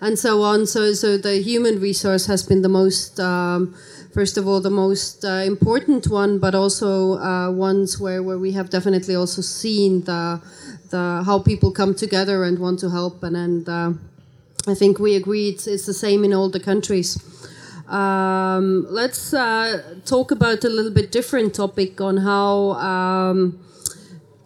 [0.00, 0.66] and so on.
[0.66, 3.18] So, so the human resource has been the most.
[3.20, 3.74] Um,
[4.12, 8.52] first of all, the most uh, important one, but also uh, ones where, where we
[8.52, 10.40] have definitely also seen the,
[10.90, 13.22] the how people come together and want to help.
[13.22, 13.92] And, and uh,
[14.66, 17.18] I think we agree it's, it's the same in all the countries.
[17.88, 23.58] Um, let's uh, talk about a little bit different topic on how um,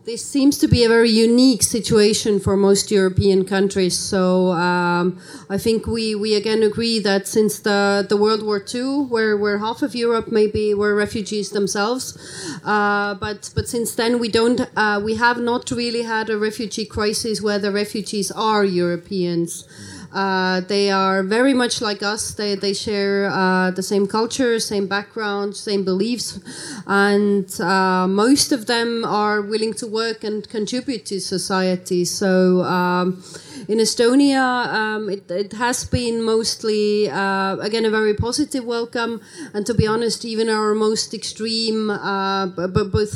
[0.04, 3.96] this seems to be a very unique situation for most European countries.
[3.96, 9.04] So um, I think we, we again agree that since the, the World War II,
[9.04, 12.18] where, where half of Europe maybe were refugees themselves,
[12.64, 16.84] uh, but but since then we don't uh, we have not really had a refugee
[16.84, 19.68] crisis where the refugees are Europeans.
[20.12, 22.34] Uh, they are very much like us.
[22.34, 26.38] They, they share uh, the same culture, same background, same beliefs,
[26.86, 32.04] and uh, most of them are willing to work and contribute to society.
[32.04, 33.24] So um,
[33.68, 39.20] in Estonia, um, it, it, has been mostly, uh, again, a very positive welcome.
[39.54, 43.14] And to be honest, even our most extreme, uh, both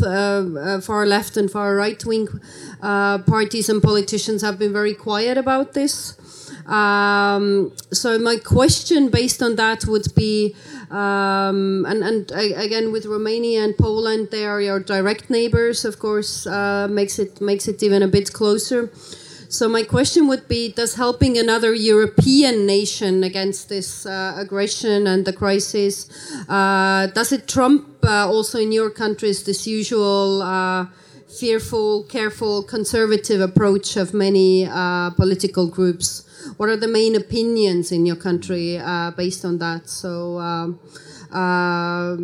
[0.85, 2.29] far left and far right wing
[2.81, 6.17] parties and politicians have been very quiet about this.
[6.67, 10.55] Um, so my question based on that would be,
[10.91, 16.47] um, and, and again with Romania and Poland, they are your direct neighbors, of course,
[16.47, 18.91] uh, makes it makes it even a bit closer.
[19.49, 25.25] So my question would be: Does helping another European nation against this uh, aggression and
[25.25, 26.11] the crisis,
[26.49, 30.43] uh, does it trump uh, also in your countries this usual?
[30.43, 30.87] Uh,
[31.29, 36.26] fearful, careful, conservative approach of many uh, political groups
[36.57, 39.89] what are the main opinions in your country uh, based on that?
[39.89, 40.81] So um,
[41.33, 42.17] uh,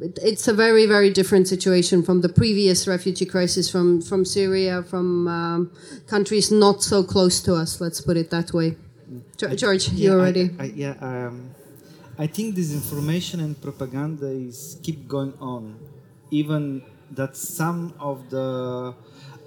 [0.00, 4.82] it, it's a very, very different situation from the previous refugee crisis from, from Syria,
[4.82, 5.72] from um,
[6.06, 8.76] countries not so close to us, let's put it that way.
[9.36, 10.50] George, yeah, you already.
[10.58, 11.50] I, I, yeah, um,
[12.18, 15.78] I think disinformation and propaganda is keep going on,
[16.30, 18.94] even that some of the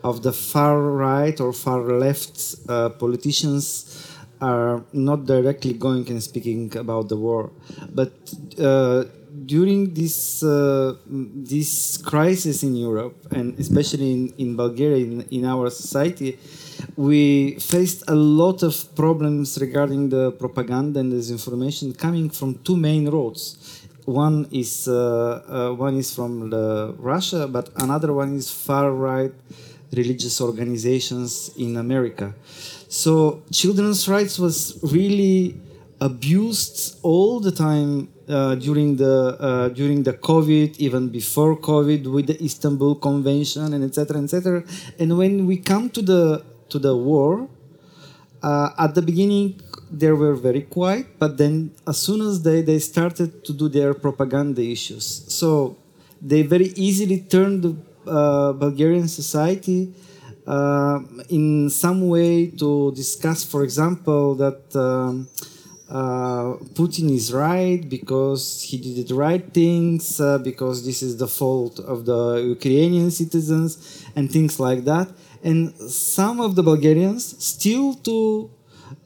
[0.03, 4.11] of the far right or far left uh, politicians
[4.42, 7.52] are not directly going and speaking about the war,
[7.94, 8.12] but
[8.60, 9.04] uh,
[9.46, 15.70] during this uh, this crisis in Europe and especially in, in Bulgaria in, in our
[15.70, 16.38] society,
[16.96, 23.08] we faced a lot of problems regarding the propaganda and disinformation coming from two main
[23.10, 23.44] roads.
[24.06, 26.50] One is uh, uh one is from
[26.98, 29.34] Russia, but another one is far right
[29.94, 32.34] religious organizations in America.
[32.92, 35.56] So children's rights was really
[36.02, 42.28] abused all the time uh, during the uh, during the COVID, even before COVID, with
[42.28, 44.22] the Istanbul Convention and etc.
[44.22, 44.66] etc.
[45.00, 47.48] And when we come to the to the war,
[48.44, 52.80] uh, at the beginning they were very quiet, but then as soon as they they
[52.80, 55.78] started to do their propaganda issues, so
[56.22, 57.74] they very easily turned the
[58.06, 59.94] uh, Bulgarian society
[61.30, 65.28] in some way to discuss, for example, that um,
[65.89, 71.28] uh, Putin is right because he did the right things, uh, because this is the
[71.28, 75.10] fault of the Ukrainian citizens, and things like that.
[75.44, 78.50] And some of the Bulgarians still to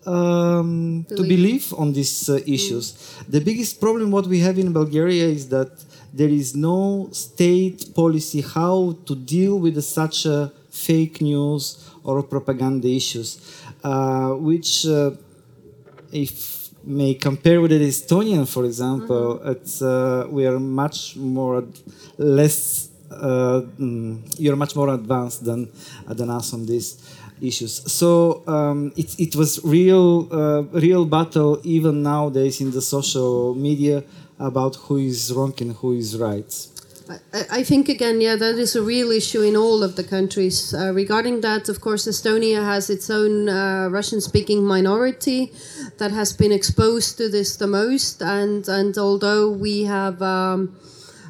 [0.06, 2.94] um, to believe on these uh, issues.
[2.94, 3.32] Mm.
[3.32, 5.72] The biggest problem what we have in Bulgaria is that
[6.14, 10.52] there is no state policy how to deal with such a
[10.88, 11.64] fake news
[12.04, 13.30] or propaganda issues,
[13.84, 15.12] uh, which, uh,
[16.12, 19.52] if may compare with the Estonian, for example, mm-hmm.
[19.52, 21.64] it's uh, we are much more
[22.18, 22.90] less.
[23.12, 25.70] Uh, mm, you're much more advanced than
[26.08, 26.90] than us on these
[27.42, 27.74] issues.
[27.92, 34.04] So um, it it was real uh, real battle even nowadays in the social media
[34.40, 36.52] about who is wrong and who is right.
[37.52, 40.74] I, think again, yeah, that is a real issue in all of the countries.
[40.74, 45.52] Uh, regarding that, of course, Estonia has its own uh, Russian-speaking minority
[45.98, 50.22] that has been exposed to this the most, and and although we have.
[50.22, 50.78] Um,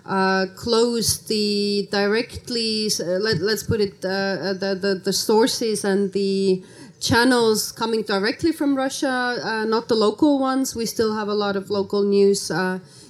[0.08, 5.84] uh, closed the directly uh, let, us put it uh, uh, the, the, the sources
[5.84, 6.64] and the
[7.00, 10.76] channels coming directly from Russia, not the local ones.
[10.76, 12.52] We still have a lot of local news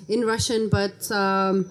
[0.08, 1.70] in Russian, but um,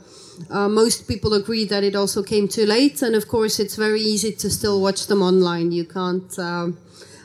[0.50, 4.00] uh, most people agree that it also came too late, and of course, it's very
[4.00, 5.72] easy to still watch them online.
[5.72, 6.38] You can't.
[6.38, 6.68] Uh,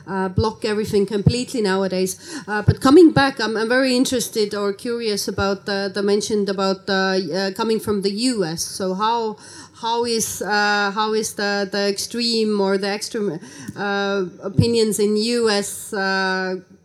[0.06, 2.18] uh, block everything completely nowadays.
[2.48, 6.88] Uh, but coming back, I'm, I'm, very interested or curious about the, the mentioned about
[6.88, 8.62] uh, coming from the U.S.
[8.62, 9.36] So how
[9.80, 13.38] how is uh, how is the, the extreme or the extreme
[13.76, 15.92] uh, opinions in U.S.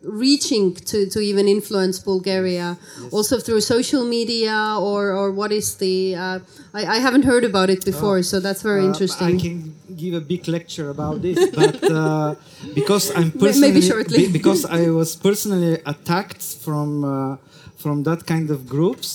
[0.05, 2.77] Reaching to, to even influence Bulgaria,
[3.11, 6.15] also through social media, or, or what is the?
[6.15, 6.39] Uh,
[6.73, 9.35] I, I haven't heard about it before, so that's very Uh, interesting.
[9.35, 9.57] I can
[9.95, 12.35] give a big lecture about this, but uh,
[12.75, 13.71] because I'm personally.
[13.73, 14.27] Maybe shortly.
[14.31, 17.37] because I was personally attacked from uh,
[17.77, 19.09] from that kind of groups.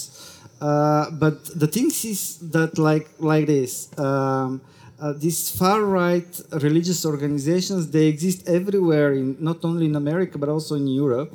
[0.61, 2.21] Uh, but the thing is
[2.51, 3.73] that like like this.
[3.97, 4.61] Um,
[5.01, 10.49] uh, these far right religious organizations they exist everywhere in not only in America but
[10.49, 11.33] also in Europe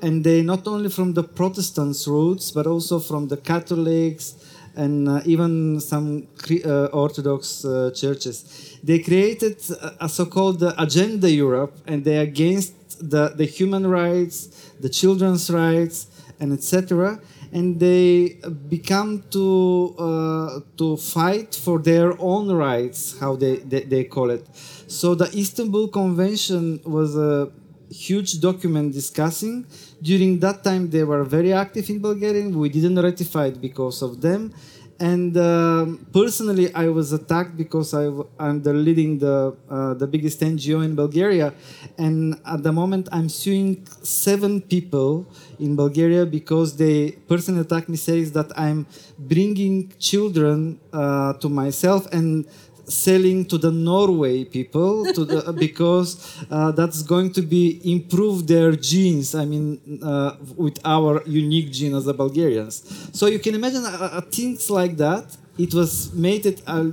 [0.00, 4.34] and they not only from the Protestants roots but also from the Catholics
[4.74, 6.26] and uh, even some
[6.64, 8.78] uh, Orthodox uh, churches.
[8.82, 9.58] They created
[10.00, 16.06] a, so-called Agenda Europe, and they're against the, the human rights, the children's rights,
[16.40, 17.20] and etc.
[17.52, 18.38] And they
[18.68, 24.46] become to uh, to fight for their own rights, how they, they, they call it.
[24.88, 27.50] So the Istanbul Convention was a
[27.92, 29.66] huge document discussing.
[30.00, 32.48] During that time, they were very active in Bulgaria.
[32.48, 34.52] We didn't ratify it because of them.
[34.98, 38.04] And um, personally, I was attacked because I,
[38.38, 41.54] am the leading the uh, the biggest NGO in Bulgaria,
[41.98, 45.26] and at the moment I'm suing seven people
[45.62, 48.86] in Bulgaria because they personally attacked me, says that I'm
[49.18, 52.46] bringing children uh, to myself and
[52.86, 56.10] selling to the Norway people to the, because
[56.50, 59.34] uh, that's going to be improve their genes.
[59.34, 62.82] I mean, uh, with our unique gene as the Bulgarians.
[63.12, 65.36] So you can imagine uh, uh, things like that.
[65.58, 66.92] It was made it a,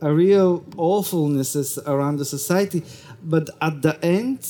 [0.00, 2.82] a real awfulness around the society,
[3.22, 4.40] but at the end.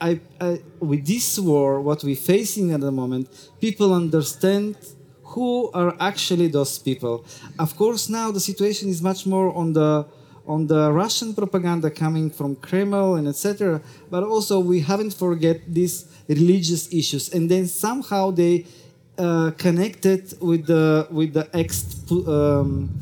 [0.00, 3.28] I, I, with this war, what we're facing at the moment,
[3.60, 4.76] people understand
[5.24, 7.24] who are actually those people.
[7.58, 10.06] Of course, now the situation is much more on the
[10.46, 13.82] on the Russian propaganda coming from Kremlin and etc.
[14.10, 18.66] But also we haven't forget these religious issues, and then somehow they
[19.18, 22.98] uh, connected with the with the ex um,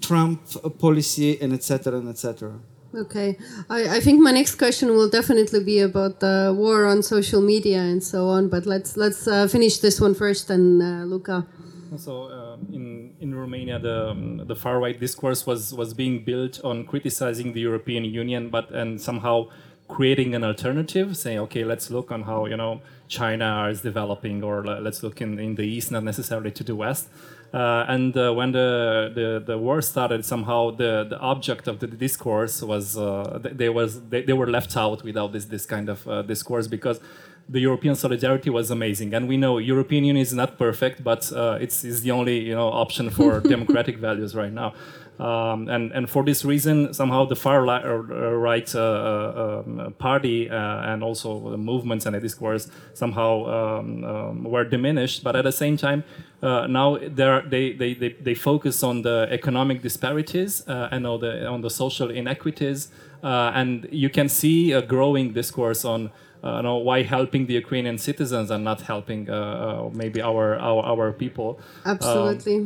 [0.00, 0.40] Trump
[0.78, 1.98] policy and etc.
[1.98, 2.60] and etc.
[2.96, 3.36] Okay,
[3.68, 7.80] I, I think my next question will definitely be about the war on social media
[7.80, 8.48] and so on.
[8.48, 11.46] But let's let's uh, finish this one first, and uh, Luca.
[11.96, 16.60] So uh, in in Romania, the um, the far right discourse was was being built
[16.64, 19.48] on criticizing the European Union, but and somehow
[19.88, 24.64] creating an alternative, saying, okay, let's look on how you know China is developing, or
[24.64, 27.08] let's look in in the east, not necessarily to the west.
[27.54, 31.86] Uh, and uh, when the, the, the war started, somehow the, the object of the
[31.86, 36.08] discourse was uh, they was they, they were left out without this this kind of
[36.08, 36.98] uh, discourse because
[37.48, 41.58] the European solidarity was amazing, and we know European Union is not perfect, but uh,
[41.60, 44.74] it's, it's the only you know option for democratic values right now.
[45.18, 47.92] Um, and and for this reason, somehow the far uh,
[48.32, 54.04] right uh, uh, um, party uh, and also the movements and the discourse somehow um,
[54.04, 55.22] um, were diminished.
[55.22, 56.02] But at the same time,
[56.42, 61.46] uh, now they, they, they, they focus on the economic disparities uh, and on the,
[61.46, 62.88] on the social inequities.
[63.22, 66.10] And you can see a growing discourse on
[66.56, 70.82] you know, why helping the Ukrainian citizens and not helping uh, uh, maybe our, our,
[70.84, 71.60] our people.
[71.84, 72.56] Absolutely.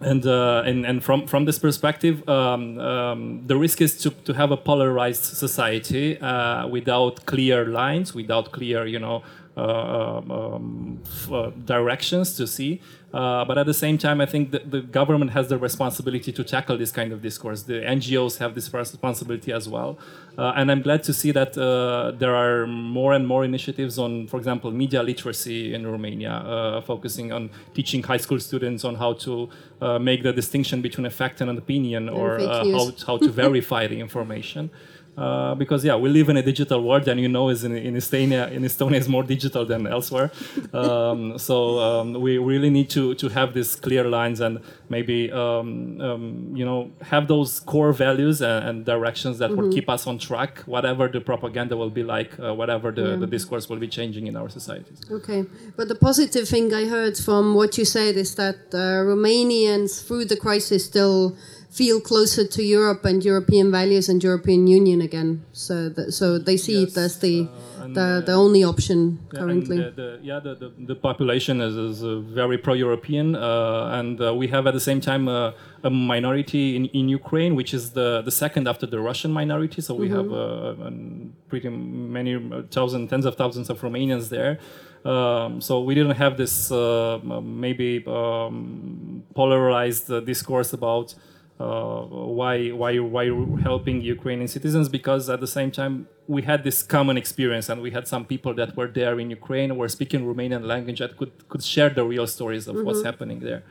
[0.00, 4.32] And, uh, and, and from, from this perspective, um, um, the risk is to, to
[4.34, 9.22] have a polarized society uh, without clear lines, without clear, you know, uh,
[9.58, 12.80] um, f- uh, directions to see.
[13.12, 16.44] Uh, but at the same time, I think that the government has the responsibility to
[16.44, 17.62] tackle this kind of discourse.
[17.62, 19.98] The NGOs have this responsibility as well.
[20.36, 24.26] Uh, and I'm glad to see that uh, there are more and more initiatives on,
[24.26, 29.14] for example, media literacy in Romania, uh, focusing on teaching high school students on how
[29.14, 29.48] to
[29.80, 33.30] uh, make the distinction between a fact and an opinion or uh, how, how to
[33.44, 34.70] verify the information.
[35.18, 37.94] Uh, because yeah, we live in a digital world, and you know, is in, in
[37.94, 40.30] Estonia, in Estonia is more digital than elsewhere.
[40.72, 46.00] Um, so um, we really need to to have these clear lines and maybe um,
[46.00, 50.18] um, you know have those core values and, and directions that will keep us on
[50.18, 54.28] track, whatever the propaganda will be like, uh, whatever the, the discourse will be changing
[54.28, 55.00] in our societies.
[55.10, 55.44] Okay,
[55.76, 60.26] but the positive thing I heard from what you said is that uh, Romanians, through
[60.26, 61.36] the crisis, still
[61.78, 65.30] feel closer to Europe and European values and European Union again.
[65.52, 68.98] So, th- so they see it as the uh, the, uh, the only option
[69.32, 69.76] Yeah, currently.
[69.76, 74.34] The, the, yeah, the, the, the population is, is uh, very pro-European, uh, and uh,
[74.34, 75.52] we have at the same time uh,
[75.84, 79.80] a minority in, in Ukraine, which is the, the second after the Russian minority.
[79.80, 82.32] So we have uh, um, pretty many
[82.70, 84.58] thousands, tens of thousands of Romanians there.
[85.04, 91.14] Um, so we didn't have this uh, maybe um, polarized uh, discourse about
[91.60, 92.02] uh,
[92.40, 93.26] why why why
[93.62, 97.90] helping Ukrainian citizens because at the same time we had this common experience and we
[97.90, 101.64] had some people that were there in Ukraine were speaking Romanian language that could could
[101.64, 103.62] share the real stories of what's happening there.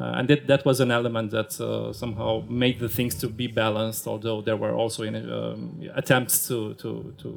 [0.00, 3.46] Uh, and that, that was an element that uh, somehow made the things to be
[3.46, 7.28] balanced, although there were also in, um, attempts to, to, to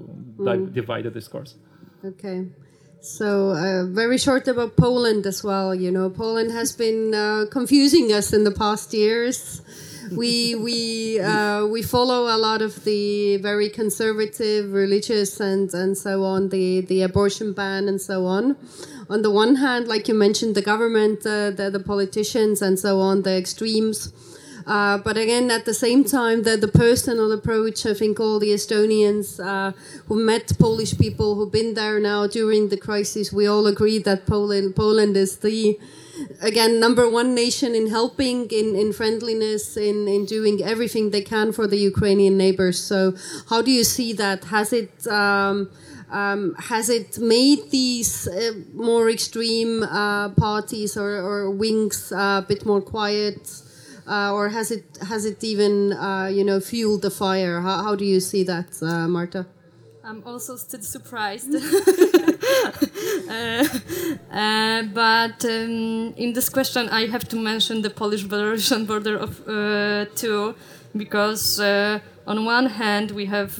[0.46, 1.56] di- divide the discourse.
[2.06, 2.48] Okay.
[3.04, 5.76] So, uh, very short about Poland as well.
[5.76, 9.62] You know, Poland has been uh, confusing us in the past years.
[10.10, 16.24] We we uh, we follow a lot of the very conservative, religious, and and so
[16.24, 16.48] on.
[16.48, 18.56] The the abortion ban and so on.
[19.10, 23.02] On the one hand, like you mentioned, the government, uh, the the politicians, and so
[23.02, 24.14] on, the extremes.
[24.66, 28.50] Uh, but again, at the same time, the, the personal approach, I think all the
[28.50, 29.74] Estonians uh,
[30.08, 34.26] who met Polish people who've been there now during the crisis, we all agree that
[34.26, 35.80] Poland, Poland is the,
[36.42, 41.52] again, number one nation in helping, in, in friendliness, in, in doing everything they can
[41.52, 42.80] for the Ukrainian neighbors.
[42.80, 43.16] So,
[43.50, 44.46] how do you see that?
[44.46, 45.08] Has it.
[45.08, 45.70] Um,
[46.12, 52.46] um, has it made these uh, more extreme uh, parties or, or wings uh, a
[52.48, 53.63] bit more quiet?
[54.08, 57.62] Uh, or has it has it even uh, you know fueled the fire?
[57.62, 59.46] How, how do you see that, uh, Marta?
[60.04, 61.54] I'm also still surprised.
[63.30, 63.66] Uh,
[64.32, 70.06] uh, but um, in this question, I have to mention the Polish-Belarusian border of uh,
[70.14, 70.56] too,
[70.96, 73.56] because on one hand we have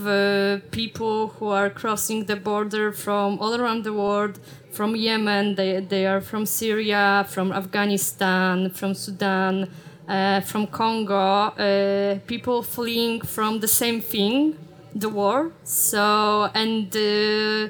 [0.72, 4.40] people who are crossing the border from all around the world,
[4.74, 9.70] from Yemen, they, they are from Syria, from Afghanistan, from Sudan,
[10.08, 14.58] uh, from Congo, uh, people fleeing from the same thing,
[14.94, 15.52] the war.
[15.64, 17.70] So and uh,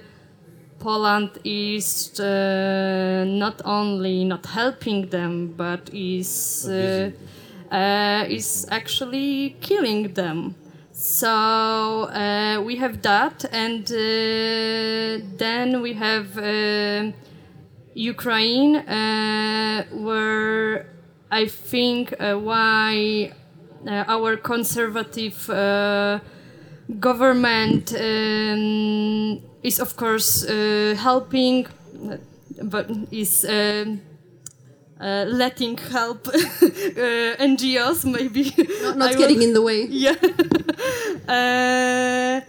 [0.79, 6.67] Poland is uh, not only not helping them, but is
[8.29, 10.55] is actually killing them.
[10.93, 17.11] So uh, we have that, and uh, then we have uh,
[17.95, 20.85] Ukraine, uh, where
[21.33, 23.31] I think uh, why
[23.87, 26.19] uh, our conservative uh,
[26.99, 31.67] government um, is, of course, uh, helping,
[32.61, 33.45] but is.
[33.45, 34.01] Um,
[35.01, 39.85] uh, letting help uh, NGOs maybe Not, not getting will- in the way.
[39.89, 40.15] yeah
[41.27, 42.41] uh,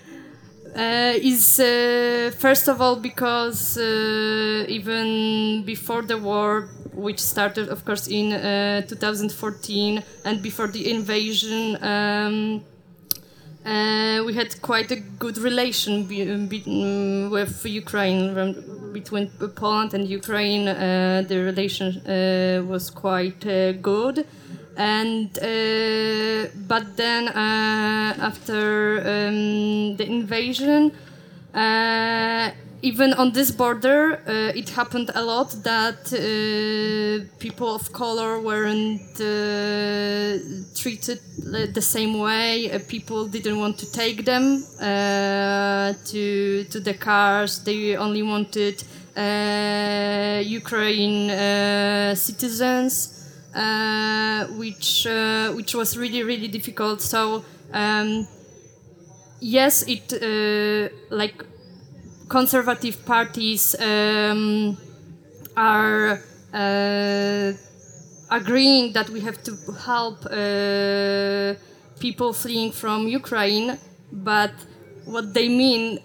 [0.76, 7.84] uh, is uh, first of all because uh, even before the war which started of
[7.84, 12.64] course in uh, 2014 and before the invasion um,
[13.64, 20.06] uh, we had quite a good relation be, be, mm, with Ukraine between Poland and
[20.06, 20.68] Ukraine.
[20.68, 24.26] Uh, the relation uh, was quite uh, good,
[24.76, 30.92] and uh, but then after um, the invasion.
[32.84, 39.18] Even on this border, uh, it happened a lot that uh, people of color weren't
[39.18, 40.36] uh,
[40.76, 41.18] treated
[41.72, 42.70] the same way.
[42.70, 47.60] Uh, people didn't want to take them uh, to to the cars.
[47.64, 48.84] They only wanted
[49.16, 51.30] uh, Ukraine
[52.14, 52.92] citizens,
[54.58, 55.06] which
[55.56, 57.00] which was really really difficult.
[57.00, 57.44] So.
[57.72, 58.28] Um,
[59.40, 60.12] yes, it
[61.10, 61.44] like
[62.28, 64.76] conservative parties um,
[65.56, 66.20] are
[66.52, 67.52] uh,
[68.30, 69.52] agreeing that we have to
[69.86, 71.54] help uh,
[72.00, 73.78] people fleeing from Ukraine,
[74.12, 74.52] but
[75.04, 75.98] what they mean,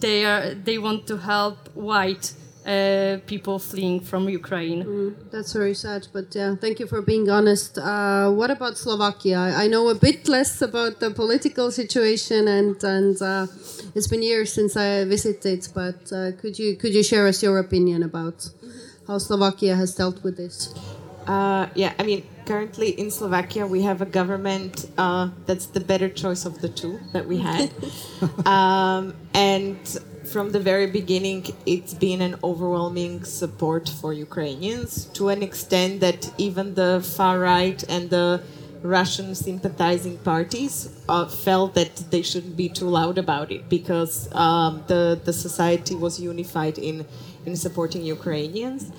[0.00, 2.32] they are they want to help white
[2.66, 5.16] uh, people fleeing from Ukraine.
[5.30, 7.78] That's very sad, but yeah, thank you for being honest.
[7.78, 9.38] Uh, what about Slovakia?
[9.38, 13.46] I, I know a bit less about the political situation, and and uh,
[13.94, 15.68] it's been years since I visited.
[15.74, 18.48] But uh, could you could you share us your opinion about
[19.06, 20.74] how Slovakia has dealt with this?
[21.26, 26.08] Uh, yeah, I mean, currently in Slovakia, we have a government uh, that's the better
[26.08, 27.70] choice of the two that we had.
[28.46, 29.78] um, and
[30.30, 36.30] from the very beginning, it's been an overwhelming support for Ukrainians to an extent that
[36.38, 38.42] even the far right and the
[38.82, 44.82] Russian sympathizing parties uh, felt that they shouldn't be too loud about it because um,
[44.86, 47.04] the, the society was unified in,
[47.44, 48.90] in supporting Ukrainians.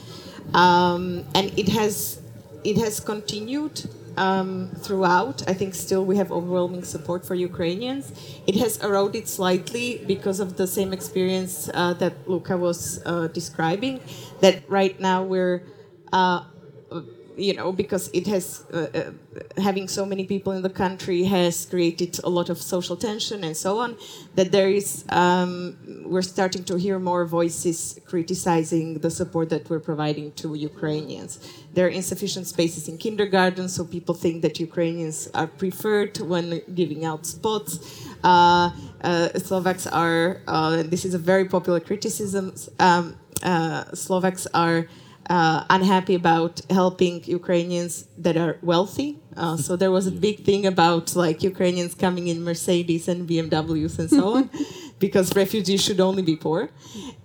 [0.54, 2.22] Um, and it has
[2.64, 3.82] it has continued
[4.18, 5.47] um, throughout.
[5.47, 8.12] I think still we have overwhelming support for Ukrainians.
[8.47, 13.99] It has eroded slightly because of the same experience uh, that Luca was uh, describing.
[14.41, 15.64] That right now we're
[16.14, 16.43] uh,
[17.38, 21.66] you know, because it has uh, uh, having so many people in the country has
[21.66, 23.98] created a lot of social tension and so on.
[24.36, 29.80] That there is, um, we're starting to hear more voices criticizing the support that we're
[29.80, 31.40] providing to Ukrainians.
[31.74, 37.06] There are insufficient spaces in kindergarten, so people think that Ukrainians are preferred when giving
[37.06, 37.80] out spots.
[38.24, 38.72] Uh,
[39.04, 42.54] uh, Slovaks are, uh, this is a very popular criticism.
[42.80, 44.88] Um, uh, Slovaks are
[45.30, 49.19] uh, unhappy about helping Ukrainians that are wealthy.
[49.36, 53.99] Uh, so there was a big thing about like Ukrainians coming in Mercedes and BMWs
[53.99, 54.49] and so on,
[54.99, 56.69] because refugees should only be poor,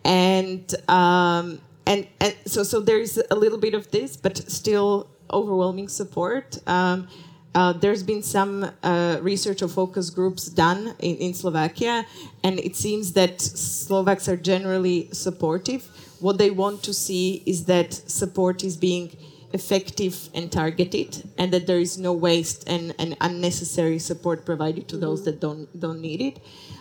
[0.04, 5.08] and um, and and so so there is a little bit of this, but still
[5.30, 6.58] overwhelming support.
[6.68, 7.08] Um,
[7.56, 12.04] uh, there's been some uh, research or focus groups done in, in Slovakia,
[12.44, 15.88] and it seems that Slovaks are generally supportive.
[16.20, 19.16] What they want to see is that support is being
[19.52, 24.96] effective and targeted, and that there is no waste and, and unnecessary support provided to
[24.96, 26.38] those that don't don't need it.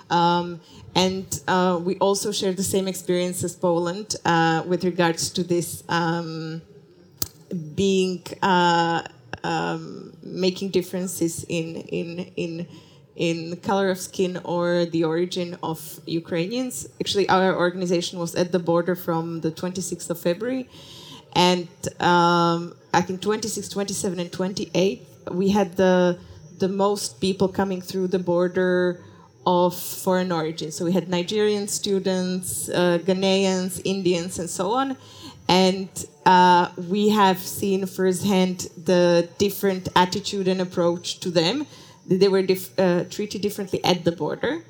[0.09, 0.61] Um,
[0.93, 5.83] and uh, we also share the same experience as Poland uh, with regards to this
[5.89, 6.61] um,
[7.75, 9.01] being uh,
[9.43, 12.67] um, making differences in in in
[13.15, 16.87] in color of skin or the origin of Ukrainians.
[16.99, 20.67] Actually, our organization was at the border from the 26th of February,
[21.33, 21.67] and
[21.99, 26.17] um, I think 26, 27, and 28 we had the
[26.57, 29.01] the most people coming through the border
[29.45, 30.71] of foreign origin.
[30.71, 34.95] So we had Nigerian students, uh, Ghanaians, Indians, and so on.
[35.49, 35.89] And
[36.25, 41.67] uh, we have seen firsthand the different attitude and approach to them.
[42.07, 44.63] They were dif- uh, treated differently at the border,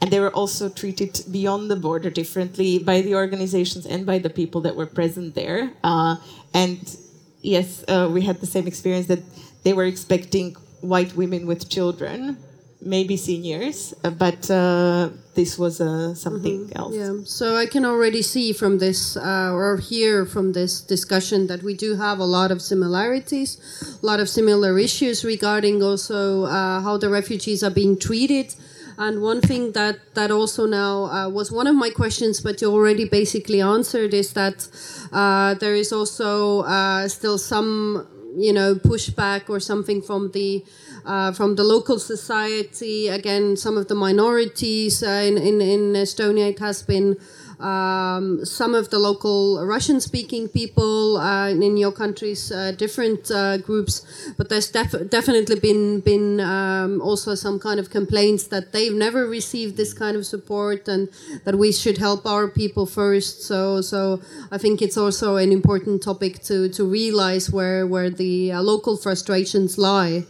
[0.00, 4.30] and they were also treated beyond the border differently by the organizations and by the
[4.30, 5.72] people that were present there.
[5.84, 6.16] Uh,
[6.52, 6.96] and
[7.42, 9.22] yes, uh, we had the same experience that
[9.62, 12.38] they were expecting white women with children
[12.82, 16.94] maybe seniors, uh, but uh, this was uh, something else.
[16.94, 21.62] Yeah, so I can already see from this uh, or hear from this discussion that
[21.62, 23.58] we do have a lot of similarities,
[24.02, 28.54] a lot of similar issues regarding also uh, how the refugees are being treated.
[28.98, 32.70] And one thing that, that also now uh, was one of my questions, but you
[32.70, 34.68] already basically answered, is that
[35.10, 38.06] uh, there is also uh, still some,
[38.36, 40.64] you know, pushback or something from the
[41.04, 43.08] uh, from the local society.
[43.08, 47.16] Again, some of the minorities uh, in, in, in Estonia, it has been
[47.60, 53.58] um, some of the local Russian speaking people uh, in your countries, uh, different uh,
[53.58, 58.94] groups, but there's def- definitely been been um, also some kind of complaints that they've
[58.94, 61.08] never received this kind of support and
[61.44, 63.42] that we should help our people first.
[63.42, 64.20] So so
[64.50, 68.96] I think it's also an important topic to to realize where where the uh, local
[68.96, 70.24] frustrations lie,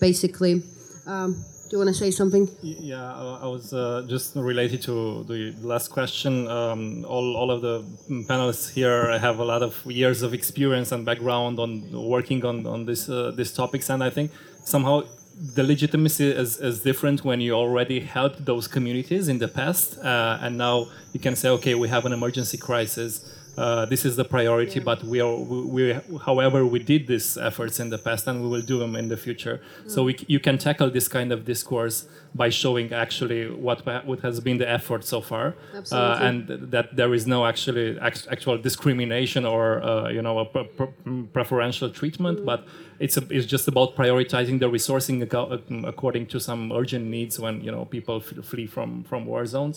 [0.00, 0.62] basically.
[1.06, 2.48] Um, do you want to say something?
[2.62, 6.46] Yeah, I was uh, just related to the last question.
[6.46, 7.82] Um, all, all of the
[8.28, 12.86] panelists here have a lot of years of experience and background on working on, on
[12.86, 14.30] this, uh, these topics, and I think
[14.64, 15.02] somehow
[15.54, 20.38] the legitimacy is, is different when you already helped those communities in the past, uh,
[20.40, 23.24] and now you can say, okay, we have an emergency crisis.
[23.56, 27.88] Uh, this is the priority, but we are, we, however, we did these efforts in
[27.88, 29.62] the past and we will do them in the future.
[29.86, 32.06] So we, you can tackle this kind of discourse
[32.42, 33.78] by showing actually what,
[34.10, 35.46] what has been the effort so far,
[35.96, 36.36] uh, and
[36.74, 37.86] that there is no actually
[38.34, 42.60] actual discrimination or uh, you know a pre- pre- preferential treatment, but
[43.04, 45.50] it's a, it's just about prioritizing the resourcing aco-
[45.92, 49.76] according to some urgent needs when you know people f- flee from from war zones.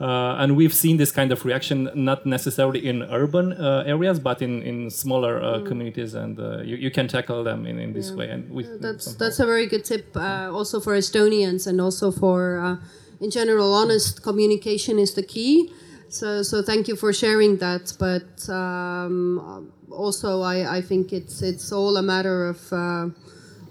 [0.00, 4.38] Uh, and we've seen this kind of reaction not necessarily in urban uh, areas, but
[4.46, 8.08] in in smaller uh, communities, and uh, you, you can tackle them in, in this
[8.18, 8.28] way.
[8.34, 11.91] And we, That's somehow- that's a very good tip, uh, also for Estonians and also
[12.12, 12.76] for, uh,
[13.20, 15.72] in general, honest communication is the key.
[16.08, 17.94] So so thank you for sharing that.
[17.98, 22.72] But um, also, I, I think it's it's all a matter of.
[22.72, 23.08] Uh,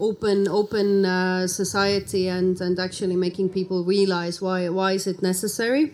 [0.02, 5.94] open open uh, society and and actually making people realize why why is it necessary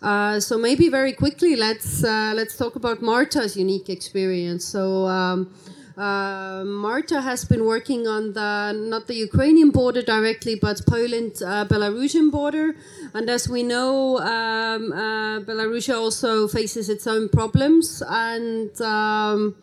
[0.00, 5.52] uh, so maybe very quickly let's uh, let's talk about Marta's unique experience so um,
[5.96, 11.64] uh, Marta has been working on the not the Ukrainian border directly, but Poland uh,
[11.66, 12.74] Belarusian border,
[13.14, 19.54] and as we know, um, uh, Belarus also faces its own problems, and um,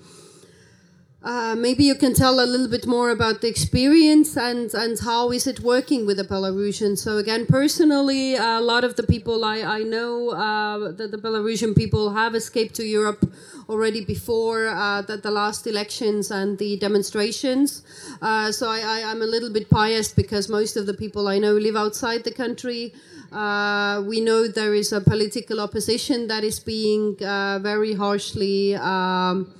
[1.21, 5.31] Uh, maybe you can tell a little bit more about the experience and, and how
[5.31, 6.99] is it working with the Belarusians.
[6.99, 11.75] So again, personally, a lot of the people I, I know uh, that the Belarusian
[11.75, 13.29] people have escaped to Europe
[13.67, 17.83] already before uh, the, the last elections and the demonstrations.
[18.21, 21.37] Uh, so I, I, I'm a little bit biased because most of the people I
[21.37, 22.93] know live outside the country.
[23.29, 29.53] Uh, we know there is a political opposition that is being very harshly um,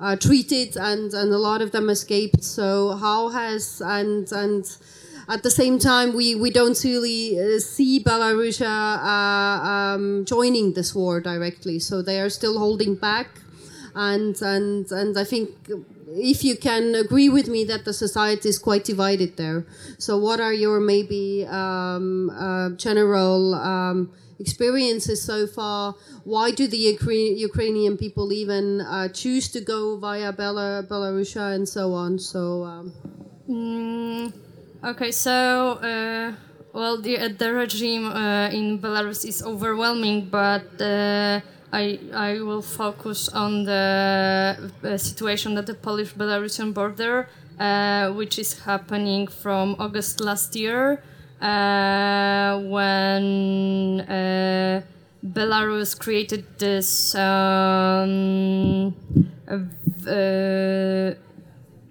[0.00, 2.44] uh, treated, and, and a lot of them escaped.
[2.44, 4.64] So how has and and
[5.28, 10.94] at the same time we, we don't really uh, see Belarus uh, um, joining this
[10.94, 11.78] war directly.
[11.78, 13.28] So they are still holding back,
[13.94, 15.50] and and and I think
[16.08, 19.66] if you can agree with me that the society is quite divided there.
[19.98, 25.94] So, what are your maybe um, uh, general um, experiences so far?
[26.24, 31.68] Why do the Ukra- Ukrainian people even uh, choose to go via Bela- Belarus and
[31.68, 32.18] so on?
[32.18, 32.92] So, um,
[33.48, 34.32] Mm,
[34.84, 36.32] okay, so uh,
[36.72, 41.40] well, the the regime uh, in Belarus is overwhelming, but uh,
[41.72, 47.28] I I will focus on the uh, situation at the Polish-Belarusian border,
[47.60, 51.02] uh, which is happening from August last year,
[51.40, 54.82] uh, when uh,
[55.24, 57.14] Belarus created this.
[57.14, 58.94] Um,
[60.06, 61.14] uh,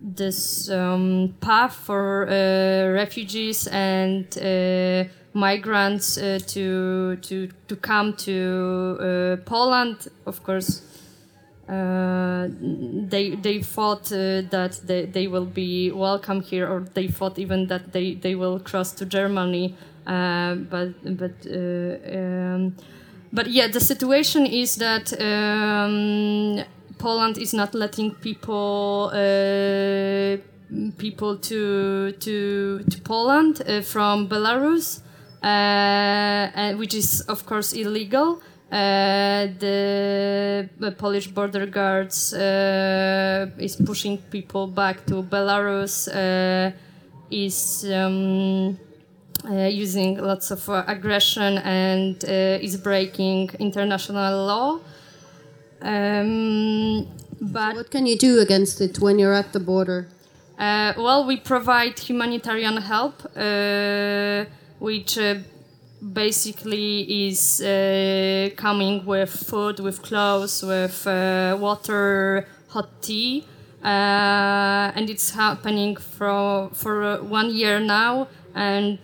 [0.02, 9.42] this um, path for uh, refugees and uh, migrants uh, to to to come to
[9.46, 10.08] Poland.
[10.26, 10.82] Of course,
[11.68, 12.48] uh,
[13.10, 17.68] they they thought uh, that they, they will be welcome here, or they thought even
[17.68, 19.76] that they, they will cross to Germany.
[20.06, 22.76] but but um,
[23.34, 25.14] but yeah, the situation is that.
[25.20, 26.66] Um,
[26.98, 30.38] Poland is not letting people uh,
[30.98, 35.02] people to to to Poland uh, from Belarus,
[35.44, 38.42] uh, which is of course illegal.
[38.76, 46.10] Uh, the, the Polish border guards uh, is pushing people back to Belarus.
[46.10, 46.76] Uh,
[47.32, 48.78] is um,
[49.50, 54.80] using lots of aggression and is breaking international law.
[55.82, 57.08] Um,
[57.40, 60.08] but what can you do against it when you're at the border?
[60.60, 64.46] Uh, well, we provide humanitarian help, uh,
[64.80, 65.36] which uh,
[66.14, 73.46] basically is uh, coming with food, with clothes, with uh, water, hot tea,
[73.84, 78.28] uh, and it's happening for for one year now.
[78.54, 79.00] And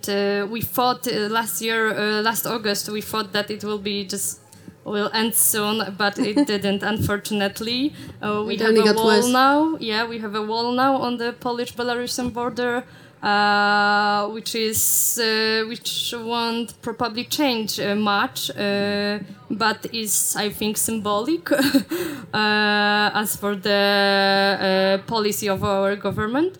[0.50, 1.92] we thought last year,
[2.22, 4.40] last August, we thought that it will be just
[4.84, 7.92] will end soon, but it didn't, unfortunately.
[8.20, 9.28] Uh, we It have a wall worse.
[9.28, 9.76] now.
[9.78, 12.84] Yeah, we have a wall now on the Polish-Belarusian border,
[13.22, 20.76] uh, which is uh, which won't probably change uh, much, uh, but is I think
[20.76, 26.58] symbolic uh, as for the uh, policy of our government.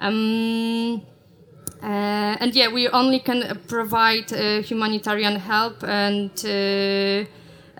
[0.00, 1.02] Um,
[1.82, 4.30] and yeah, we only can provide
[4.64, 6.30] humanitarian help, and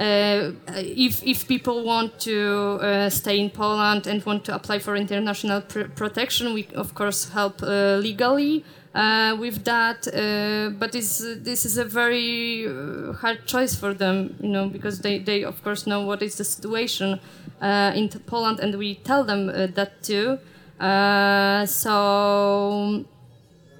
[0.01, 5.61] if if people want to uh, stay in Poland and want to apply for international
[5.61, 8.64] pr- protection, we of course help uh, legally.
[8.92, 14.34] Uh, with that, uh, but this this is a very uh, hard choice for them,
[14.40, 17.20] you know, because they, they of course know what is the situation
[17.62, 20.38] uh, in Poland, and we tell them uh, that too.
[20.80, 23.05] Uh, so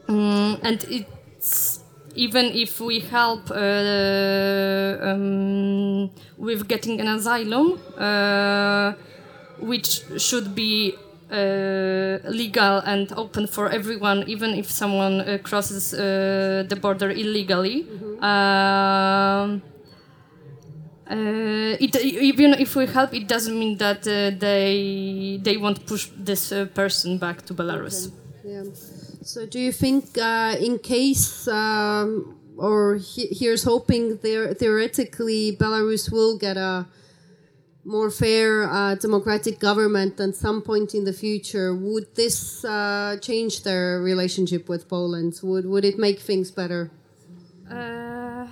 [0.09, 1.80] Mm, and it's
[2.15, 3.55] even if we help uh,
[5.03, 8.93] um, with getting an asylum, uh,
[9.61, 10.95] which should be
[11.31, 17.87] uh, legal and open for everyone, even if someone uh, crosses uh, the border illegally.
[18.21, 19.63] Um,
[21.11, 26.09] uh, it, even if we help, it doesn't mean that uh, they they won't push
[26.17, 28.11] this uh, person back to Belarus.
[28.45, 28.63] Yeah.
[29.23, 36.11] So, do you think, uh, in case, um, or he, here's hoping, there theoretically, Belarus
[36.11, 36.87] will get a
[37.85, 41.75] more fair uh, democratic government at some point in the future?
[41.75, 45.39] Would this uh, change their relationship with Poland?
[45.43, 46.91] Would would it make things better,
[47.71, 48.47] Uh,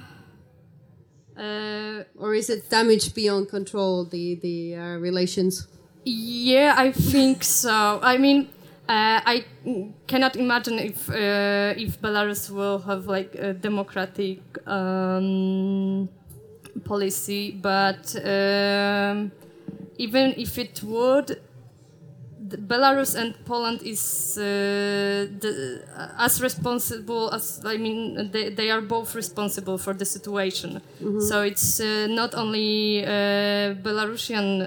[1.36, 4.04] uh, or is it damaged beyond control?
[4.04, 5.66] The the uh, relations.
[6.04, 8.00] yeah, I think so.
[8.02, 8.48] I mean,
[8.88, 9.44] uh, I
[10.06, 16.08] cannot imagine if uh, if Belarus will have like a democratic um,
[16.84, 19.30] policy, but um,
[19.98, 21.40] even if it would,
[22.40, 24.42] Belarus and Poland is uh,
[25.38, 25.82] the,
[26.18, 30.80] as responsible as I mean they, they are both responsible for the situation.
[31.18, 34.62] So it's uh, not only uh, Belarusian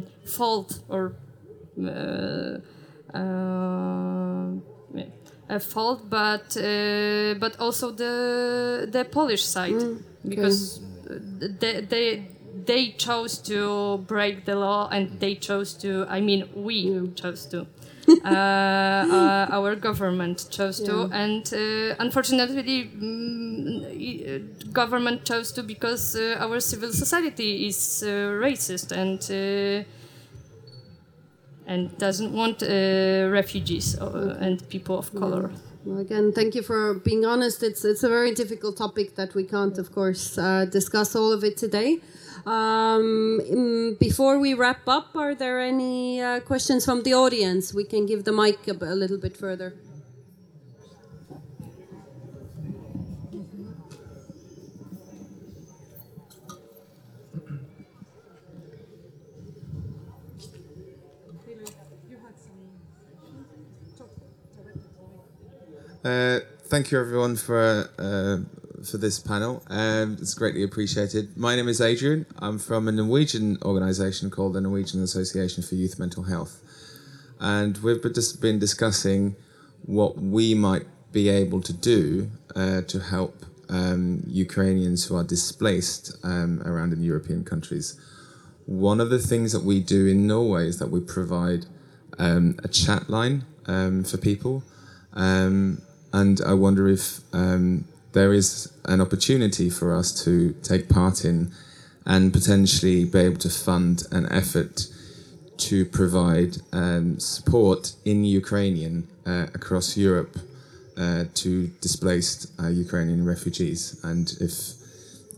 [0.00, 1.25] um, fault or uh, uh,
[5.48, 9.74] a fault, but uh, but also the the Polish side
[10.28, 10.80] because
[11.60, 12.26] they, they
[12.64, 16.06] they chose to break the law and they chose to.
[16.08, 17.66] I mean, we chose to.
[18.24, 24.38] uh, uh, our government chose to, and uh, unfortunately, mm, uh,
[24.72, 28.08] government chose to because uh, our civil society is uh,
[28.40, 29.84] racist and uh,
[31.66, 35.50] and doesn't want uh, refugees uh, and people of color.
[35.84, 37.62] Well, again, thank you for being honest.
[37.62, 41.44] It's it's a very difficult topic that we can't, of course, uh, discuss all of
[41.44, 42.00] it today.
[42.44, 47.74] Um, mm, before we wrap up, are there any uh, questions from the audience?
[47.74, 49.74] We can give the mic a little bit further.
[66.06, 66.38] Uh,
[66.68, 68.36] thank you everyone for uh,
[68.84, 69.60] for this panel.
[69.66, 71.36] Um, it's greatly appreciated.
[71.36, 72.26] My name is Adrian.
[72.38, 76.62] I'm from a Norwegian organisation called the Norwegian Association for Youth Mental Health,
[77.40, 79.34] and we've just been discussing
[79.84, 86.16] what we might be able to do uh, to help um, Ukrainians who are displaced
[86.22, 88.00] um, around in European countries.
[88.66, 91.66] One of the things that we do in Norway is that we provide
[92.16, 94.62] um, a chat line um, for people.
[95.12, 95.82] Um,
[96.16, 101.52] and I wonder if um, there is an opportunity for us to take part in
[102.06, 104.86] and potentially be able to fund an effort
[105.68, 110.38] to provide um, support in Ukrainian uh, across Europe
[110.96, 114.54] uh, to displaced uh, Ukrainian refugees, and if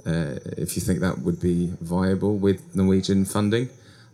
[0.07, 3.69] uh, if you think that would be viable with Norwegian funding,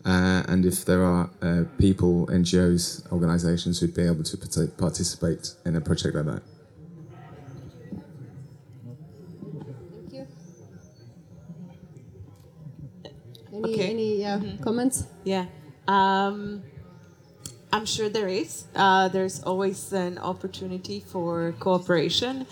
[0.05, 4.37] uh, and if there are uh, people, NGOs, organisations who'd be able to
[4.85, 6.43] participate in a project like that.
[9.95, 10.27] Thank you.
[13.53, 13.91] Any, Okay.
[13.91, 15.05] any yeah, comments?
[15.25, 15.47] Yeah.
[15.89, 16.63] Um,
[17.73, 18.65] I'm sure there is.
[18.75, 22.47] Uh, there's always an opportunity for cooperation.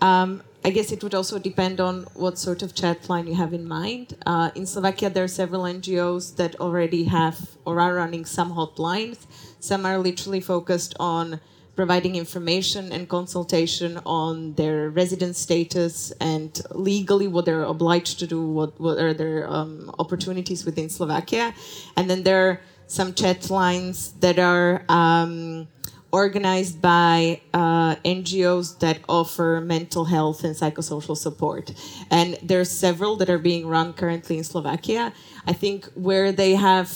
[0.00, 3.54] Um, I guess it would also depend on what sort of chat line you have
[3.54, 4.16] in mind.
[4.26, 9.26] Uh, in Slovakia, there are several NGOs that already have or are running some hotlines.
[9.58, 11.40] Some are literally focused on
[11.80, 18.40] providing information and consultation on their resident status and legally what they're obliged to do,
[18.58, 21.54] what, what are their um, opportunities within Slovakia.
[21.96, 25.68] And then there are some chat lines that are um,
[26.12, 31.72] organized by uh, NGOs that offer mental health and psychosocial support.
[32.10, 35.14] And there are several that are being run currently in Slovakia.
[35.46, 36.90] I think where they have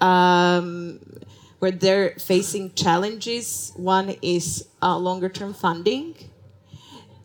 [0.00, 0.98] um,
[1.58, 3.72] where they're facing challenges.
[3.76, 6.14] One is uh, longer term funding,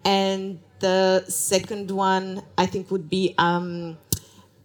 [0.04, 3.98] and the second one I think would be um,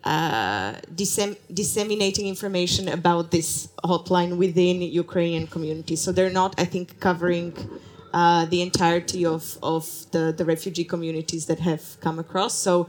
[0.04, 6.00] uh, dissem- disseminating information about this hotline within Ukrainian communities.
[6.00, 7.54] So they're not, I think, covering.
[8.10, 12.54] Uh, the entirety of, of the, the refugee communities that have come across.
[12.54, 12.88] So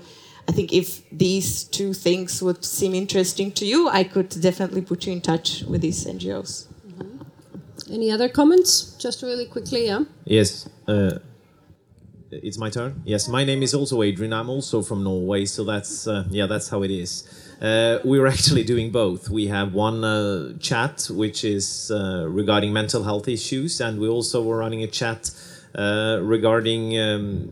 [0.49, 5.05] I think if these two things would seem interesting to you, I could definitely put
[5.05, 6.65] you in touch with these NGOs.
[7.91, 8.95] Any other comments?
[8.97, 10.05] Just really quickly, yeah.
[10.25, 11.19] Yes, uh,
[12.31, 13.03] it's my turn.
[13.05, 14.33] Yes, my name is also Adrian.
[14.33, 17.11] I'm also from Norway, so that's uh, yeah, that's how it is.
[17.61, 19.29] Uh, we're actually doing both.
[19.29, 24.41] We have one uh, chat which is uh, regarding mental health issues, and we also
[24.41, 25.29] were running a chat
[25.75, 27.51] uh, regarding um,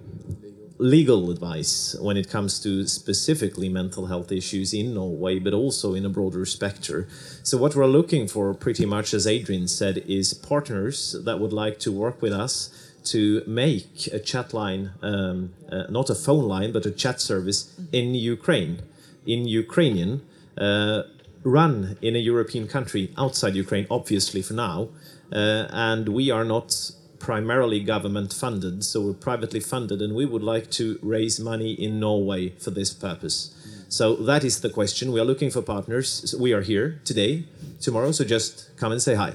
[0.79, 6.05] legal advice when it comes to specifically mental health issues in Norway, but also in
[6.05, 7.07] a broader spectrum.
[7.43, 11.79] So, what we're looking for, pretty much as Adrian said, is partners that would like
[11.79, 12.69] to work with us
[13.05, 17.73] to make a chat line, um, uh, not a phone line, but a chat service
[17.91, 18.81] in Ukraine,
[19.25, 20.21] in Ukrainian.
[20.57, 21.03] Uh,
[21.43, 24.89] run in a European country outside Ukraine, obviously for now,
[25.31, 30.43] uh, and we are not primarily government funded, so we're privately funded, and we would
[30.43, 33.53] like to raise money in Norway for this purpose.
[33.89, 35.11] So that is the question.
[35.11, 36.35] We are looking for partners.
[36.39, 37.45] We are here today,
[37.79, 39.33] tomorrow, so just come and say hi.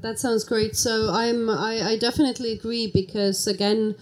[0.00, 0.76] That sounds great.
[0.76, 3.96] So I'm I, I definitely agree because again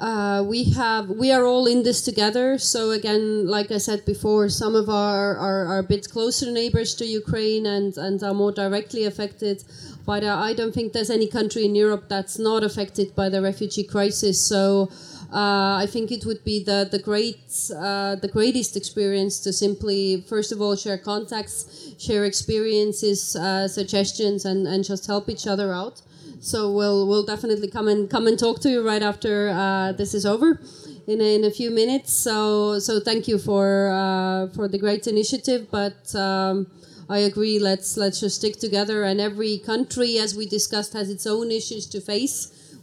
[0.00, 2.58] uh, we have we are all in this together.
[2.58, 6.94] So again, like I said before, some of our are, are a bit closer neighbors
[6.96, 9.64] to Ukraine and and are more directly affected.
[10.06, 13.40] But uh, I don't think there's any country in Europe that's not affected by the
[13.42, 14.40] refugee crisis.
[14.40, 14.90] So.
[15.32, 17.38] Uh, I think it would be the the great
[17.70, 24.44] uh, the greatest experience to simply first of all share contacts, share experiences, uh, suggestions,
[24.44, 26.02] and, and just help each other out.
[26.40, 30.14] So we'll we'll definitely come and come and talk to you right after uh, this
[30.14, 30.60] is over,
[31.06, 32.12] in a, in a few minutes.
[32.12, 36.12] So so thank you for uh, for the great initiative, but.
[36.12, 36.66] Um,
[37.10, 37.58] I agree.
[37.58, 39.02] Let's let's just stick together.
[39.04, 42.36] And every country, as we discussed, has its own issues to face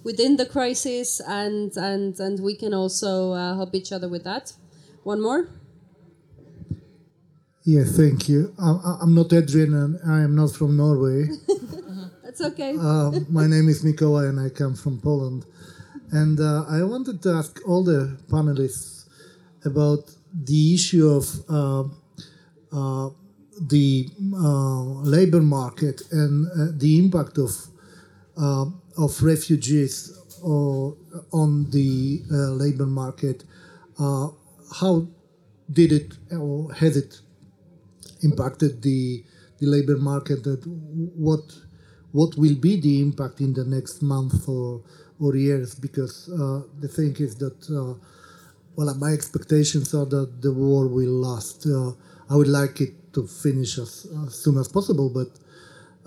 [0.04, 4.54] within the crisis, and and and we can also uh, help each other with that.
[5.04, 5.48] One more.
[7.64, 8.54] Yeah, thank you.
[8.60, 11.28] I- I'm not Adrian, and I am not from Norway.
[12.24, 12.76] That's okay.
[12.80, 15.46] Uh, my name is Mikołaj, and I come from Poland.
[16.12, 19.06] And uh, I wanted to ask all the panelists
[19.66, 21.84] about the issue of uh,
[22.72, 23.10] uh,
[23.62, 24.82] the uh,
[25.16, 27.52] labor market and uh, the impact of
[28.38, 28.66] uh,
[28.98, 33.44] of refugees on the labor market.
[34.80, 35.08] How
[35.72, 37.20] did it or has it
[38.22, 39.24] impacted the
[39.60, 40.44] the labor market?
[40.44, 41.44] That what
[42.12, 44.82] what will be the impact in the next month or
[45.20, 45.76] or years?
[45.76, 47.94] Because uh, the thing is that uh,
[48.76, 51.66] well, my expectations are that the war will last.
[51.66, 51.92] Uh,
[52.30, 53.92] I would like it to finish as,
[54.26, 55.30] as soon as possible, but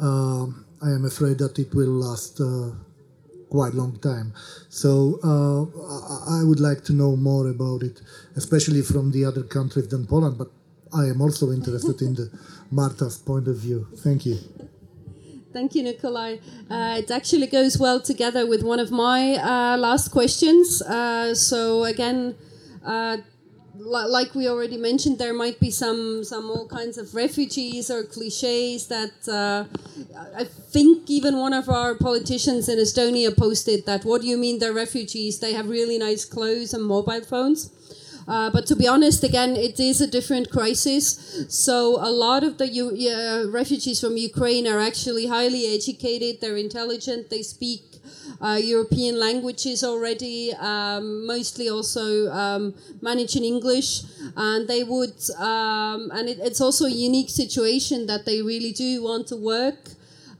[0.08, 0.46] uh,
[0.86, 2.70] I am afraid that it will last uh,
[3.50, 4.32] quite a long time.
[4.68, 4.90] So
[5.30, 5.62] uh,
[6.32, 8.00] I, I would like to know more about it,
[8.36, 10.38] especially from the other countries than Poland.
[10.38, 10.50] But
[10.94, 12.30] I am also interested in the
[12.70, 13.88] Marta's point of view.
[13.96, 14.38] Thank you.
[15.52, 16.36] Thank you, Nikolai.
[16.70, 20.80] Uh, it actually goes well together with one of my uh, last questions.
[20.80, 22.36] Uh, so again,
[22.86, 23.16] uh,
[23.77, 28.87] like we already mentioned, there might be some some all kinds of refugees or cliches
[28.89, 29.64] that uh,
[30.37, 34.05] I think even one of our politicians in Estonia posted that.
[34.05, 35.39] What do you mean they're refugees?
[35.39, 37.71] They have really nice clothes and mobile phones.
[38.29, 41.47] Uh, but to be honest, again, it is a different crisis.
[41.49, 46.41] So a lot of the U- uh, refugees from Ukraine are actually highly educated.
[46.41, 47.31] They're intelligent.
[47.31, 47.83] They speak
[48.49, 54.03] European languages already, um, mostly also um, in English,
[54.36, 55.14] and they would.
[55.38, 59.91] Um, and it, it's also a unique situation that they really do want to work.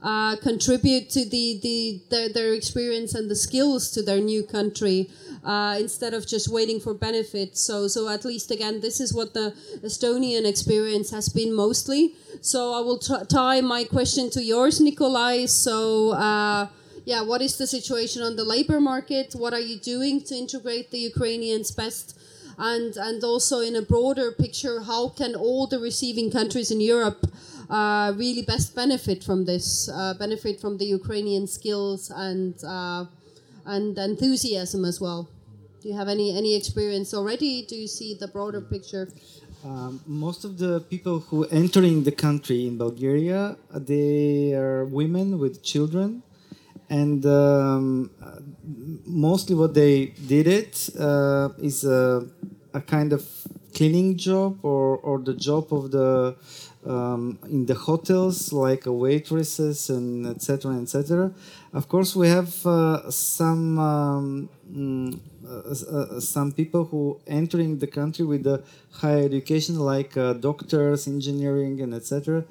[0.03, 5.07] Uh, contribute to the, the their, their experience and the skills to their new country
[5.43, 7.61] uh, instead of just waiting for benefits.
[7.61, 12.15] So so at least again, this is what the Estonian experience has been mostly.
[12.41, 15.45] So I will tie my question to yours, Nikolai.
[15.45, 16.13] So.
[16.13, 16.67] Uh,
[17.05, 19.33] yeah, what is the situation on the labor market?
[19.33, 22.17] What are you doing to integrate the Ukrainians best?
[22.57, 27.25] And and also in a broader picture, how can all the receiving countries in Europe
[27.69, 33.05] uh, really best benefit from this, uh, benefit from the Ukrainian skills and uh,
[33.65, 35.29] and enthusiasm as well?
[35.81, 37.65] Do you have any any experience already?
[37.65, 39.09] Do you see the broader picture?
[39.63, 45.63] Um, most of the people who entering the country in Bulgaria, they are women with
[45.63, 46.23] children,
[46.91, 48.11] and um,
[49.05, 52.27] mostly what they did it uh, is a,
[52.73, 53.23] a kind of
[53.73, 56.35] cleaning job or, or the job of the
[56.85, 61.31] um, in the hotels like waitresses and etc etc
[61.73, 65.17] of course we have uh, some um, mm,
[66.19, 71.93] some people who entering the country with the higher education like uh, doctors engineering and
[71.93, 72.43] etc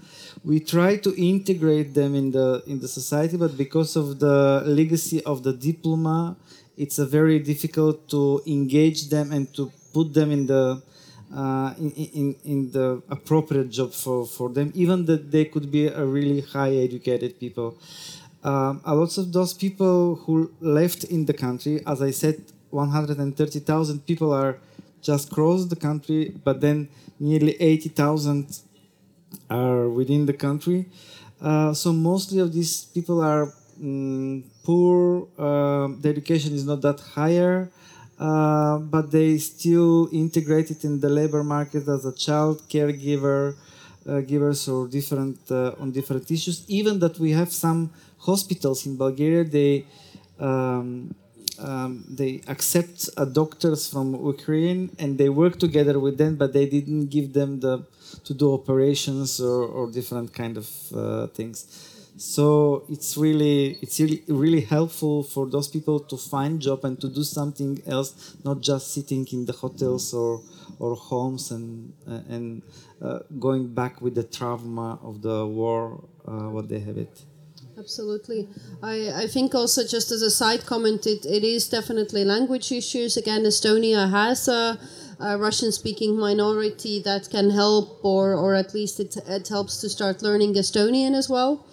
[0.45, 5.23] we try to integrate them in the in the society but because of the legacy
[5.25, 6.37] of the diploma
[6.77, 10.83] it's a very difficult to engage them and to put them in the
[11.35, 15.87] uh, in, in, in the appropriate job for, for them, even that they could be
[15.87, 17.79] a really high educated people.
[18.43, 24.07] Um, a lot of those people who left in the country, as I said, 130,000
[24.07, 24.59] people are
[25.03, 28.61] just crossed the country, but then nearly 80,000
[29.49, 30.87] are within the country.
[31.41, 35.29] Uh, so mostly of these people are mm, poor.
[35.39, 37.71] Uh, the education is not that higher.
[38.21, 43.57] Uh, but they still integrated in the labor market as a child caregiver
[44.07, 48.95] uh, givers or different uh, on different issues even that we have some hospitals in
[48.99, 49.87] bulgaria they
[50.39, 51.15] um,
[51.61, 57.07] um, they accept doctors from ukraine and they work together with them but they didn't
[57.07, 57.75] give them the
[58.25, 61.59] to do operations or, or different kind of uh, things
[62.17, 67.09] So it's really it's really really helpful for those people to find job and to
[67.09, 70.43] do something else, not just sitting in the hotels or
[70.79, 72.63] or homes and uh, and
[73.01, 77.25] uh, going back with the trauma of the war, uh, what they have it.
[77.81, 78.47] Absolutely.
[78.83, 83.17] I, I think also just as a side comment, it, it is definitely language issues.
[83.17, 84.79] Again, Estonia has a,
[85.19, 89.89] a Russian speaking minority that can help, or, or at least it, it helps to
[89.89, 91.67] start learning Estonian as well.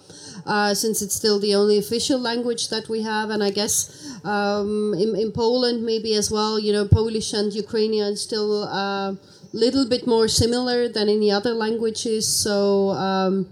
[0.46, 4.94] Uh, since it's still the only official language that we have, and I guess um,
[4.94, 9.14] in, in Poland maybe as well, you know, Polish and Ukrainian still a uh,
[9.52, 12.26] little bit more similar than any other languages.
[12.26, 13.50] So um,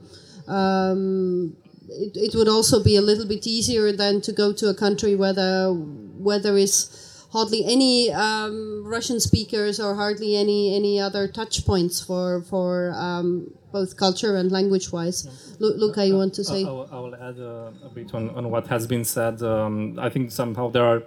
[0.48, 1.56] um,
[1.96, 5.14] it, it would also be a little bit easier than to go to a country
[5.14, 5.72] where the
[6.18, 12.00] where there is hardly any um, Russian speakers or hardly any any other touch points
[12.00, 15.18] for for um, both culture and language wise.
[15.60, 16.64] Lu- Luca, you want to say?
[16.64, 19.42] I, will, I will add uh, a bit on, on what has been said.
[19.42, 21.02] Um, I think somehow there are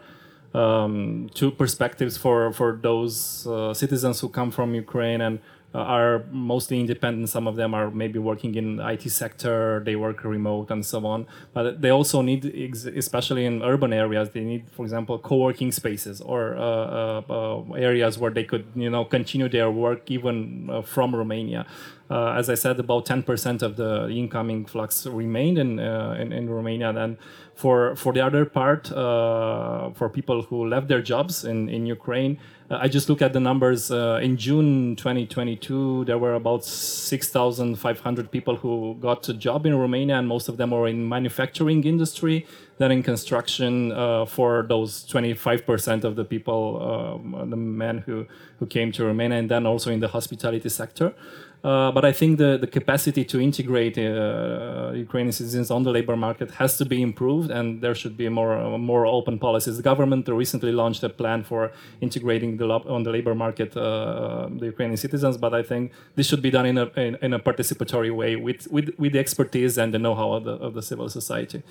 [0.53, 5.41] um, two perspectives for for those uh, citizens who come from Ukraine and uh,
[5.73, 7.29] are mostly independent.
[7.29, 11.27] Some of them are maybe working in IT sector, they work remote and so on.
[11.53, 16.55] But they also need, especially in urban areas, they need, for example, co-working spaces or
[16.57, 21.15] uh, uh, uh, areas where they could, you know, continue their work even uh, from
[21.15, 21.65] Romania.
[22.09, 26.49] Uh, as I said, about 10% of the incoming flux remained in, uh, in, in
[26.49, 26.89] Romania.
[26.89, 27.17] And
[27.59, 32.39] for for the other part, uh, for people who left their jobs in in Ukraine,
[32.71, 33.91] uh, I just look at the numbers.
[33.91, 40.17] Uh, in June 2022, there were about 6,500 people who got a job in Romania,
[40.19, 42.45] and most of them were in manufacturing industry,
[42.77, 43.91] then in construction.
[43.91, 48.25] Uh, for those 25% of the people, um, the men who
[48.59, 51.13] who came to Romania, and then also in the hospitality sector.
[51.61, 56.15] Uh, but I think the, the capacity to integrate uh, Ukrainian citizens on the labor
[56.15, 59.75] market has to be improved, and there should be more uh, more open policies.
[59.75, 64.67] The government recently launched a plan for integrating the on the labor market uh, the
[64.67, 68.11] Ukrainian citizens, but I think this should be done in a in, in a participatory
[68.15, 71.61] way with, with with the expertise and the know-how of the, of the civil society.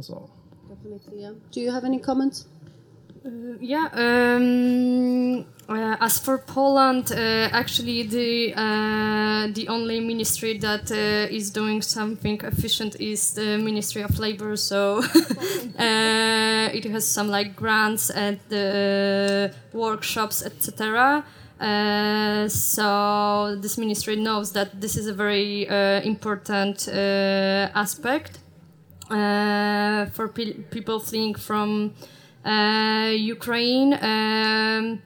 [0.00, 0.30] So.
[0.68, 1.32] Definitely, yeah.
[1.50, 2.46] Do you have any comments?
[3.22, 3.88] Yeah.
[3.92, 11.50] Um, uh, as for Poland, uh, actually, the uh, the only ministry that uh, is
[11.50, 14.56] doing something efficient is the Ministry of Labor.
[14.56, 14.98] So
[15.78, 21.22] uh, it has some like grants and uh, workshops, etc.
[21.60, 28.38] Uh, so this ministry knows that this is a very uh, important uh, aspect
[29.10, 32.06] uh, for pe- people fleeing from uh,
[32.44, 33.94] Ukraine.
[34.02, 35.02] Um,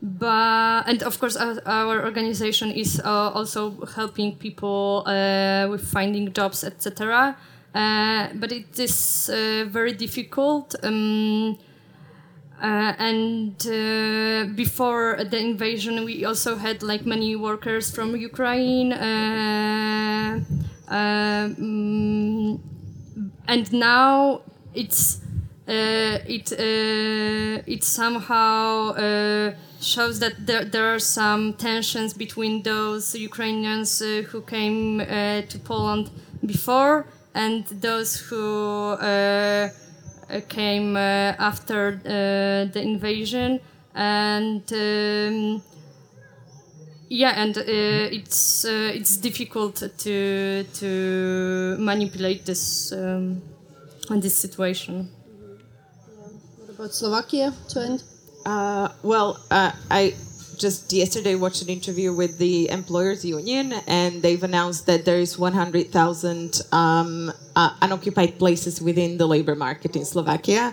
[0.00, 6.62] but and of course our, organization is uh, also helping people uh, with finding jobs
[6.62, 7.36] etc
[7.74, 11.58] uh, but it is uh, very difficult um,
[12.62, 20.38] uh, and uh, before the invasion we also had like many workers from ukraine uh,
[20.88, 22.62] um,
[23.48, 24.42] and now
[24.74, 25.27] it's uh,
[25.72, 34.00] it uh, it somehow uh, shows that there, there are some tensions between those Ukrainians
[34.02, 36.10] uh, who came uh, to Poland
[36.44, 39.68] before and those who uh,
[40.30, 43.60] uh, came uh, after uh, the invasion.
[43.94, 45.62] And um,
[47.08, 53.42] yeah and uh, it's uh, it's difficult to to manipulate this um,
[54.10, 55.08] this situation
[56.78, 58.02] about Slovakia to end?
[58.46, 60.14] Uh, well, uh, I
[60.58, 65.38] just yesterday watched an interview with the employers union, and they've announced that there is
[65.38, 65.90] 100,000
[66.70, 70.72] um, uh, unoccupied places within the labor market in Slovakia,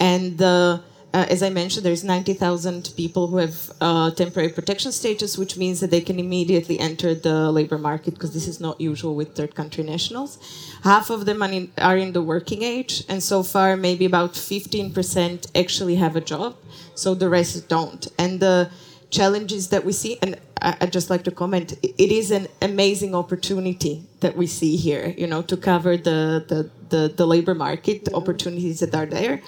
[0.00, 0.78] and uh,
[1.14, 5.78] uh, as I mentioned, there's 90,000 people who have uh, temporary protection status, which means
[5.78, 9.54] that they can immediately enter the labor market because this is not usual with third
[9.54, 10.38] country nationals.
[10.82, 14.32] Half of them are in, are in the working age, and so far, maybe about
[14.32, 16.56] 15% actually have a job,
[16.96, 18.08] so the rest don't.
[18.18, 18.70] And the
[19.10, 23.14] challenges that we see, and I, I'd just like to comment, it is an amazing
[23.14, 28.08] opportunity that we see here, you know, to cover the, the, the, the labor market
[28.12, 29.40] opportunities that are there.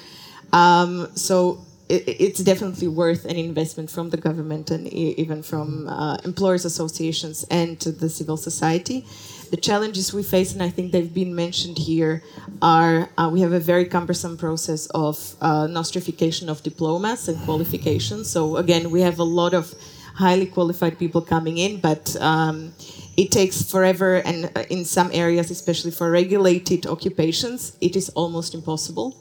[0.57, 6.16] Um, so it, it's definitely worth an investment from the government and even from uh,
[6.24, 9.05] employers associations and to the civil society.
[9.51, 12.23] The challenges we face, and I think they've been mentioned here,
[12.62, 18.31] are uh, we have a very cumbersome process of uh, nostrification of diplomas and qualifications.
[18.31, 19.74] So again, we have a lot of
[20.15, 22.73] highly qualified people coming in, but um,
[23.16, 28.55] it takes forever, and uh, in some areas, especially for regulated occupations, it is almost
[28.55, 29.15] impossible.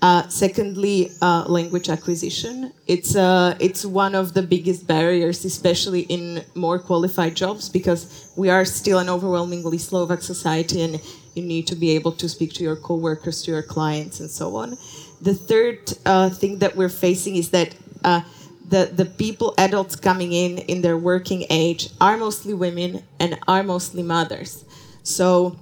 [0.00, 2.72] Uh, secondly, uh, language acquisition.
[2.86, 8.48] It's uh, it's one of the biggest barriers, especially in more qualified jobs, because we
[8.48, 11.00] are still an overwhelmingly Slovak society, and
[11.34, 14.54] you need to be able to speak to your coworkers, to your clients, and so
[14.54, 14.78] on.
[15.20, 18.22] The third uh, thing that we're facing is that uh,
[18.70, 23.64] the the people, adults coming in in their working age, are mostly women and are
[23.64, 24.62] mostly mothers.
[25.02, 25.58] So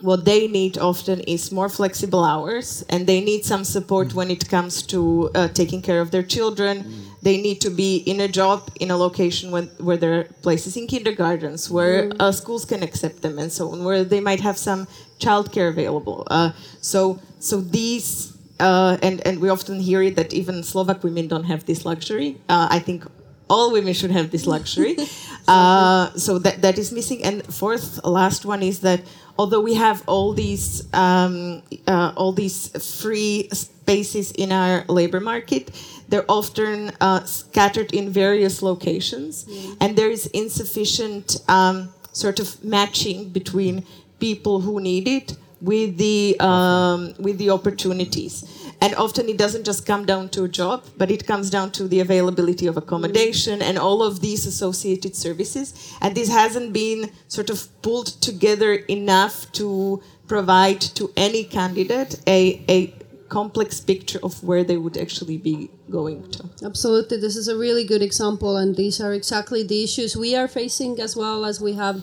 [0.00, 4.48] what they need often is more flexible hours and they need some support when it
[4.48, 6.84] comes to uh, taking care of their children
[7.22, 10.76] they need to be in a job in a location when, where there are places
[10.76, 14.58] in kindergartens where uh, schools can accept them and so on where they might have
[14.58, 14.86] some
[15.18, 20.62] childcare available uh, so so these uh, and and we often hear it that even
[20.62, 22.40] Slovak women don't have this luxury.
[22.48, 23.04] Uh, I think
[23.48, 24.96] all women should have this luxury.
[25.48, 27.22] uh, so that that is missing.
[27.22, 29.00] And fourth, last one is that
[29.38, 32.68] although we have all these um, uh, all these
[33.02, 35.70] free spaces in our labor market,
[36.08, 39.46] they're often uh, scattered in various locations,
[39.80, 43.84] and there is insufficient um, sort of matching between
[44.18, 48.44] people who need it with the um, with the opportunities.
[48.80, 51.88] And often it doesn't just come down to a job, but it comes down to
[51.88, 55.96] the availability of accommodation and all of these associated services.
[56.00, 62.62] And this hasn't been sort of pulled together enough to provide to any candidate a,
[62.68, 62.94] a
[63.28, 66.48] complex picture of where they would actually be going to.
[66.64, 70.48] Absolutely, this is a really good example, and these are exactly the issues we are
[70.48, 72.02] facing as well as we have.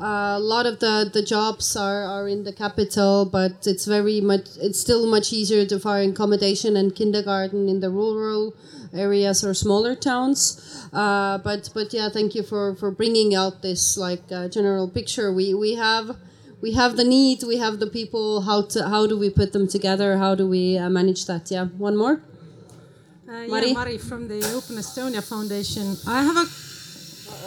[0.00, 4.18] Uh, a lot of the, the jobs are, are in the capital, but it's very
[4.20, 8.54] much it's still much easier to find accommodation and kindergarten in the rural
[8.94, 10.88] areas or smaller towns.
[10.92, 15.30] Uh, but but yeah, thank you for, for bringing out this like uh, general picture.
[15.32, 16.16] We we have
[16.62, 18.40] we have the need, we have the people.
[18.42, 20.16] How to how do we put them together?
[20.16, 21.50] How do we uh, manage that?
[21.50, 22.22] Yeah, one more.
[23.28, 23.68] Uh, Mari?
[23.68, 25.96] yeah, Mari from the Open Estonia Foundation.
[26.06, 26.69] I have a.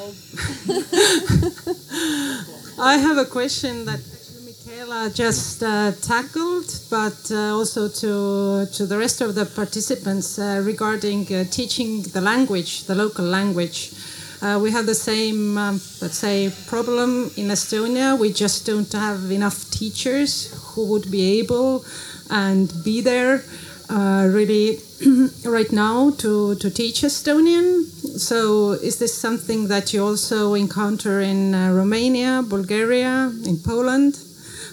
[2.80, 8.86] I have a question that actually Michaela just uh, tackled, but uh, also to to
[8.86, 13.94] the rest of the participants uh, regarding uh, teaching the language, the local language.
[14.42, 18.20] Uh, we have the same, um, let's say, problem in Estonia.
[18.20, 21.86] We just don't have enough teachers who would be able
[22.30, 23.46] and be there
[23.90, 24.80] uh, really
[25.46, 27.86] right now to, to teach Estonian.
[28.18, 34.20] So, is this something that you also encounter in uh, Romania, Bulgaria, in Poland?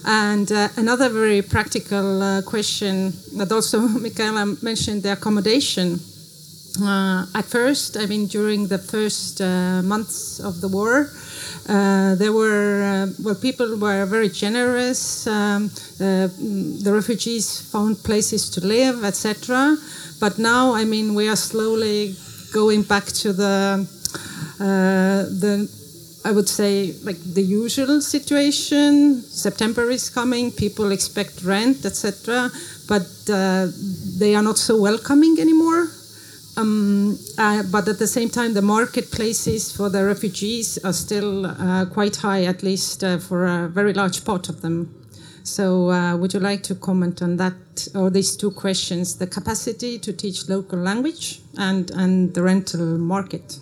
[0.05, 5.99] And uh, another very practical uh, question that also Michaela mentioned the accommodation.
[6.81, 11.09] Uh, at first, I mean, during the first uh, months of the war,
[11.67, 15.27] uh, there were uh, well, people were very generous.
[15.27, 16.27] Um, uh,
[16.83, 19.77] the refugees found places to live, etc.
[20.19, 22.15] But now, I mean, we are slowly
[22.51, 23.87] going back to the
[24.59, 25.69] uh, the
[26.23, 29.21] I would say like the usual situation.
[29.21, 30.51] September is coming.
[30.51, 32.51] People expect rent, etc.
[32.87, 33.67] But uh,
[34.19, 35.87] they are not so welcoming anymore.
[36.57, 41.85] Um, uh, but at the same time, the marketplaces for the refugees are still uh,
[41.85, 45.00] quite high, at least uh, for a very large part of them.
[45.43, 49.99] So, uh, would you like to comment on that or these two questions: the capacity
[49.99, 53.59] to teach local language and and the rental market?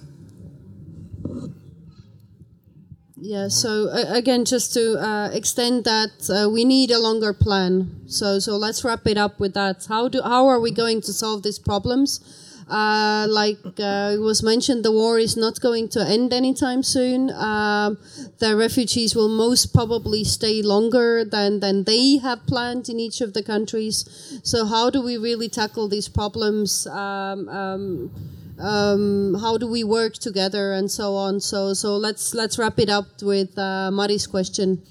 [3.21, 3.49] Yeah.
[3.49, 8.01] So uh, again, just to uh, extend that, uh, we need a longer plan.
[8.07, 9.85] So so let's wrap it up with that.
[9.87, 12.21] How do how are we going to solve these problems?
[12.69, 17.31] Uh, like uh, it was mentioned, the war is not going to end anytime soon.
[17.31, 17.97] Um,
[18.37, 23.33] the refugees will most probably stay longer than, than they have planned in each of
[23.33, 24.39] the countries.
[24.43, 26.85] So, how do we really tackle these problems?
[26.85, 28.11] Um, um,
[28.59, 31.39] um, how do we work together and so on?
[31.39, 34.83] So, so let's let's wrap it up with uh, Mari's question.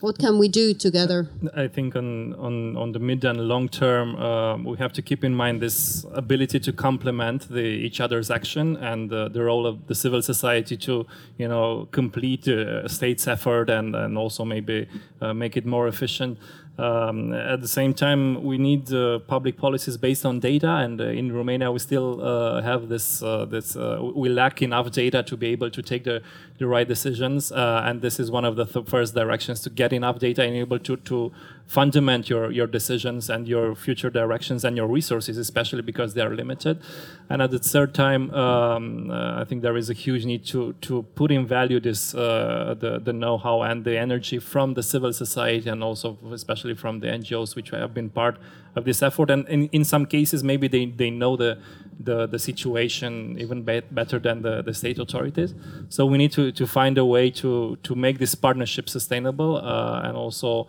[0.00, 1.28] What can we do together?
[1.54, 5.24] I think on, on, on the mid and long term, um, we have to keep
[5.24, 9.86] in mind this ability to complement the, each other's action and uh, the role of
[9.86, 11.06] the civil society to,
[11.38, 14.86] you know, complete uh, state's effort and, and also maybe
[15.22, 16.38] uh, make it more efficient.
[16.78, 21.04] Um, at the same time, we need uh, public policies based on data, and uh,
[21.04, 23.22] in Romania, we still uh, have this.
[23.22, 26.22] Uh, this uh, we lack enough data to be able to take the,
[26.58, 29.92] the right decisions, uh, and this is one of the th- first directions to get
[29.92, 31.32] enough data and able to to
[31.66, 36.34] fundament your your decisions and your future directions and your resources, especially because they are
[36.34, 36.80] limited.
[37.28, 40.74] And at the third time, um, uh, I think there is a huge need to
[40.82, 45.12] to put in value this uh, the the know-how and the energy from the civil
[45.12, 48.38] society and also especially from the NGOs which have been part
[48.76, 49.30] of this effort.
[49.30, 51.58] And in, in some cases, maybe they, they know the
[51.98, 55.54] the, the situation even be better than the, the state authorities.
[55.88, 60.02] So we need to, to find a way to to make this partnership sustainable uh,
[60.04, 60.68] and also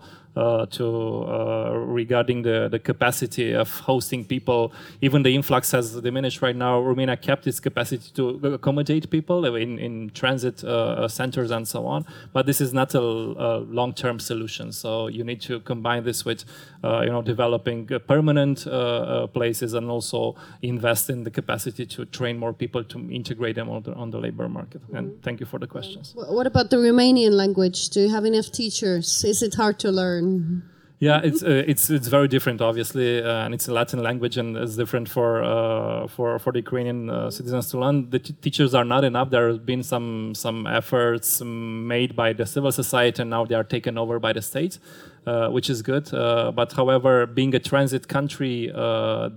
[0.66, 0.86] to
[1.28, 4.72] uh, regarding the, the capacity of hosting people.
[5.00, 6.80] Even the influx has diminished right now.
[6.80, 12.04] Romania kept its capacity to accommodate people in, in transit uh, centers and so on.
[12.32, 13.50] But this is not a, a
[13.80, 14.72] long-term solution.
[14.72, 16.44] So you need to combine this with,
[16.84, 22.04] uh, you know, developing uh, permanent uh, places and also invest in the capacity to
[22.06, 24.80] train more people to integrate them on the, on the labor market.
[24.82, 24.98] Mm -hmm.
[24.98, 26.14] And thank you for the questions.
[26.38, 27.78] What about the Romanian language?
[27.94, 29.24] Do you have enough teachers?
[29.24, 30.27] Is it hard to learn?
[31.00, 34.56] Yeah, it's uh, it's it's very different, obviously, uh, and it's a Latin language, and
[34.56, 38.10] it's different for uh, for for the Ukrainian uh, citizens to learn.
[38.10, 39.30] The teachers are not enough.
[39.30, 43.62] There have been some some efforts made by the civil society, and now they are
[43.62, 44.80] taken over by the state,
[45.24, 46.12] uh, which is good.
[46.12, 48.72] Uh, but however, being a transit country,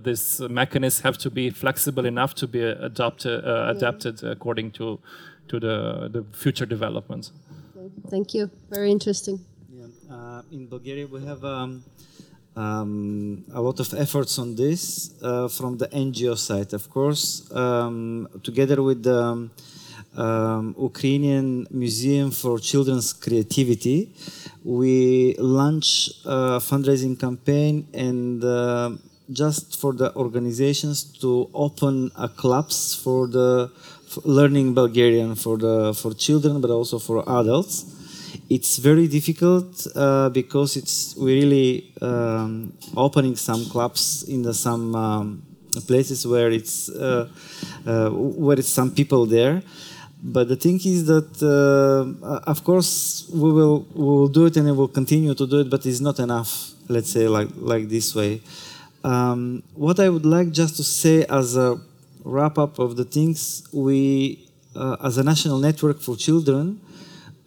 [0.02, 4.32] this mechanisms have to be flexible enough to be adopted adapted yeah.
[4.32, 4.98] according to
[5.46, 7.30] to the the future developments.
[8.10, 8.50] Thank you.
[8.68, 9.46] Very interesting
[10.12, 11.82] uh, in Bulgaria we have um,
[12.56, 18.28] um, a lot of efforts on this uh, from the NGO side, of course, um,
[18.42, 19.50] together with the um,
[20.16, 24.10] um, Ukrainian Museum for Children's Creativity.
[24.64, 28.90] We launch a fundraising campaign and uh,
[29.32, 33.70] just for the organizations to open a clubs for the
[34.10, 38.01] for learning Bulgarian for the for children, but also for adults
[38.48, 44.94] it's very difficult uh, because it's we really um, opening some clubs in the, some
[44.94, 45.42] um,
[45.86, 47.28] places where it's uh,
[47.86, 49.62] uh, where it's some people there.
[50.24, 54.66] But the thing is that, uh, of course, we will we will do it and
[54.66, 56.70] we will continue to do it, but it's not enough.
[56.88, 58.40] Let's say like like this way.
[59.04, 61.80] Um, what I would like just to say as a
[62.24, 66.80] wrap up of the things we, uh, as a national network for children,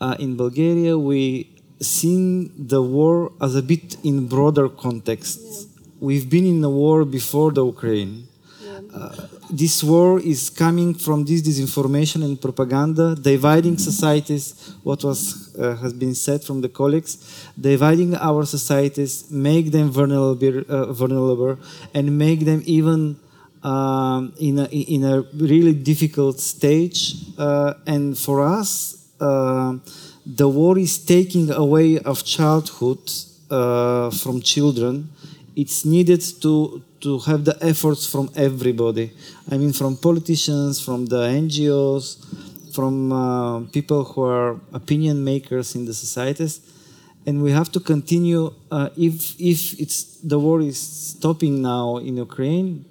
[0.02, 1.50] uh, in Bulgaria, we
[1.82, 5.40] seen the war as a bit in broader context.
[5.42, 5.66] Yeah.
[6.00, 8.28] We've been in a war before the Ukraine.
[8.64, 8.80] Yeah.
[8.94, 14.74] Uh, this war is coming from this disinformation and propaganda, dividing societies.
[14.84, 17.18] What was uh, has been said from the colleagues,
[17.60, 21.58] dividing our societies, make them vulnerable, uh, vulnerable,
[21.94, 23.18] and make them even
[23.64, 27.16] um, in a in a really difficult stage.
[27.38, 33.00] Uh, and for us, the war is taking away of childhood
[33.50, 35.10] uh, from children.
[35.56, 39.12] It's needed to to have the efforts from everybody.
[39.52, 42.18] I mean, from politicians, from the NGOs,
[42.74, 46.62] from uh, people who are opinion makers in the societies,
[47.26, 48.52] and we have to continue.
[48.72, 52.86] Uh, if if it's the war is stopping now in Ukraine,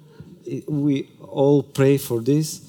[0.67, 2.61] we all pray for this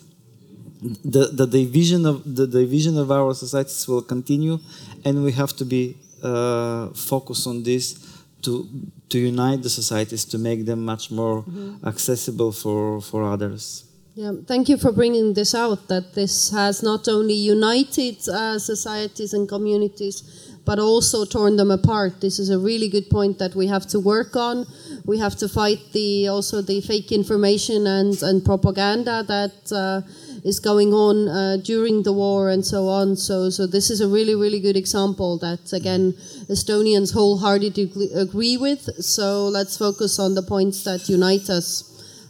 [1.05, 4.59] the, the division of the division of our societies will continue,
[5.05, 7.95] and we have to be uh, focused on this
[8.43, 8.69] to
[9.09, 11.87] to unite the societies to make them much more mm-hmm.
[11.87, 13.85] accessible for for others.
[14.15, 15.89] Yeah, thank you for bringing this out.
[15.89, 20.23] That this has not only united uh, societies and communities,
[20.65, 22.21] but also torn them apart.
[22.21, 24.67] This is a really good point that we have to work on.
[25.05, 29.57] We have to fight the also the fake information and and propaganda that.
[29.73, 30.01] Uh,
[30.47, 33.17] is going on uh, during the war and so on.
[33.17, 36.13] So, so this is a really, really good example that again
[36.49, 38.83] Estonians wholeheartedly agree with.
[39.05, 41.69] So let's focus on the points that unite us,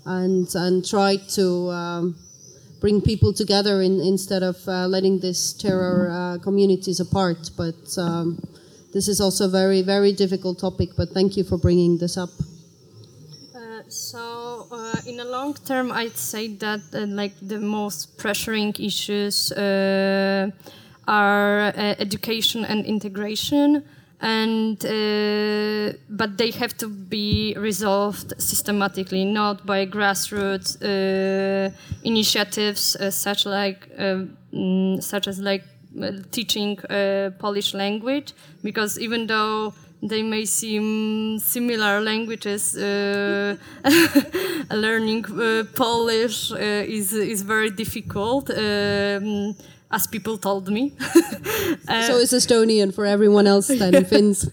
[0.04, 1.70] and and try to.
[1.70, 2.16] Um,
[2.78, 7.50] bring people together in, instead of uh, letting this terror uh, communities apart.
[7.56, 8.38] But um,
[8.92, 10.90] this is also a very, very difficult topic.
[10.96, 12.30] But thank you for bringing this up.
[14.70, 20.50] Uh, in the long term, I'd say that uh, like the most pressuring issues uh,
[21.06, 23.84] are uh, education and integration,
[24.20, 31.70] and uh, but they have to be resolved systematically, not by grassroots uh,
[32.02, 35.62] initiatives such like mm, such as like
[36.32, 36.76] teaching
[37.38, 38.32] Polish language,
[38.64, 39.72] because even though
[40.08, 42.76] they may seem similar languages.
[42.76, 43.56] Uh,
[44.70, 46.56] learning uh, Polish uh,
[46.96, 48.50] is is very difficult.
[48.50, 49.54] Um,
[49.90, 50.92] as people told me.
[51.88, 54.50] uh, so it's Estonian for everyone else then, Finns.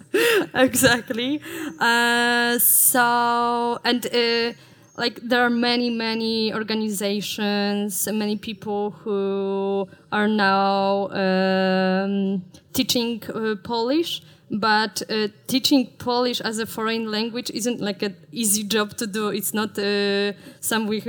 [0.54, 1.42] exactly.
[1.80, 4.54] Uh, so and uh,
[4.98, 12.44] like there are many many organizations, many people who are now um,
[12.74, 14.22] teaching uh, Polish.
[14.52, 19.30] But uh, teaching Polish as a foreign language isn't like an easy job to do.
[19.30, 21.02] It's not uh, something we,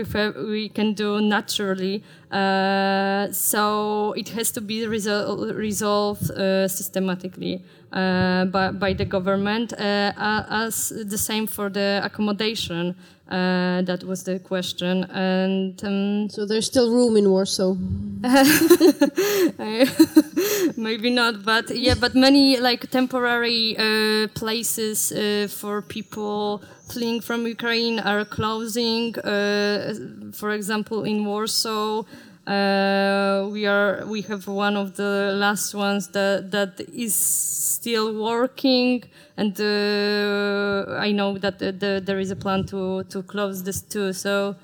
[0.51, 2.03] we can do naturally.
[2.31, 7.63] Uh, so it has to be resol- resolved uh, systematically
[7.95, 10.13] by, by the government, uh,
[10.51, 12.97] as the same for the accommodation.
[13.27, 17.75] Uh, that was the question, and um, So there's still room in Warsaw.
[20.77, 27.47] maybe not, but yeah, but many like temporary uh, places uh, for people fleeing from
[27.47, 29.17] Ukraine are closing.
[29.19, 29.95] Uh,
[30.33, 32.05] for example, in Warsaw,
[32.47, 39.05] uh, we are we have one of the last ones that that is still working,
[39.37, 43.83] and uh, I know that the, the, there is a plan to to close this
[43.83, 44.13] too.
[44.13, 44.57] So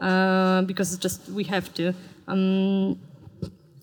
[0.00, 1.94] uh, because just we have to.
[2.28, 2.98] Um,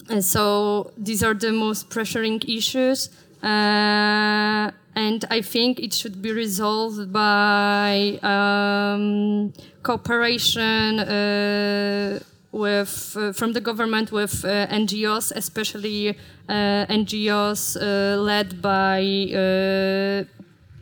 [0.10, 3.10] and so these are the most pressuring issues.
[3.42, 12.20] Uh, and I think it should be resolved by um, cooperation uh,
[12.54, 16.10] with uh, from the government with uh, NGOs, especially
[16.48, 19.02] uh, NGOs uh, led by
[19.34, 20.24] uh,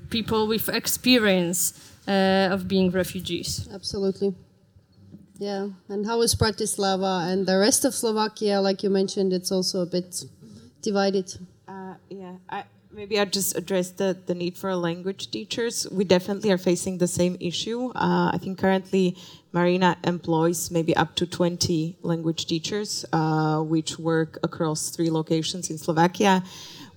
[0.10, 1.74] people with experience
[2.08, 3.68] uh, of being refugees.
[3.74, 4.36] Absolutely.
[5.40, 5.70] Yeah.
[5.90, 8.62] And how is Bratislava and the rest of Slovakia?
[8.62, 10.24] Like you mentioned, it's also a bit
[10.84, 11.34] divided.
[11.68, 15.88] Uh, yeah, I, maybe I'll just address the, the need for language teachers.
[15.92, 17.90] We definitely are facing the same issue.
[17.90, 19.18] Uh, I think currently
[19.54, 25.78] Mareena employs maybe up to 20 language teachers, uh, which work across three locations in
[25.78, 26.44] Slovakia.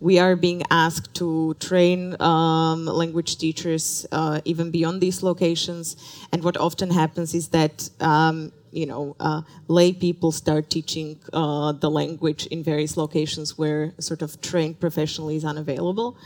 [0.00, 5.96] We are being asked to train um, language teachers uh, even beyond these locations.
[6.32, 11.72] And what often happens is that um, you know, uh, lay people start teaching uh,
[11.72, 16.16] the language in various locations where sort of trained professionally is unavailable.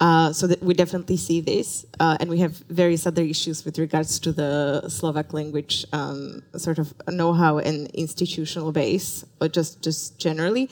[0.00, 3.78] Uh, so that we definitely see this, uh, and we have various other issues with
[3.78, 10.18] regards to the Slovak language um, sort of know-how and institutional base, or just just
[10.18, 10.68] generally.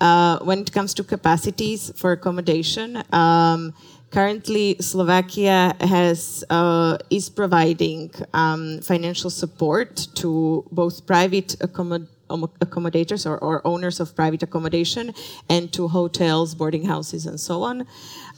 [0.00, 3.74] Uh, when it comes to capacities for accommodation, um,
[4.14, 12.06] currently Slovakia has uh, is providing um, financial support to both private accommod-
[12.62, 15.12] accommodators or, or owners of private accommodation
[15.50, 17.86] and to hotels, boarding houses, and so on.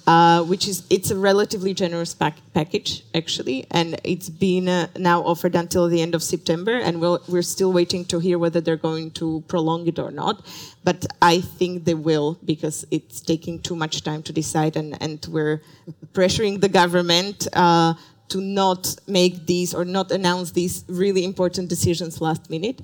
[0.06, 5.20] Uh, which is it's a relatively generous pack- package actually, and it's been uh, now
[5.22, 8.76] offered until the end of September, and we'll, we're still waiting to hear whether they're
[8.76, 10.46] going to prolong it or not.
[10.84, 15.26] But I think they will because it's taking too much time to decide, and, and
[15.28, 15.60] we're
[16.12, 17.94] pressuring the government uh,
[18.28, 22.80] to not make these or not announce these really important decisions last minute.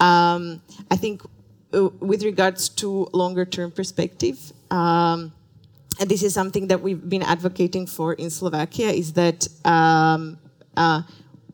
[0.00, 0.60] Um,
[0.90, 1.22] I think
[1.72, 4.52] uh, with regards to longer term perspective.
[4.72, 5.32] Um,
[5.98, 10.38] and this is something that we've been advocating for in Slovakia, is that um,
[10.76, 11.02] uh,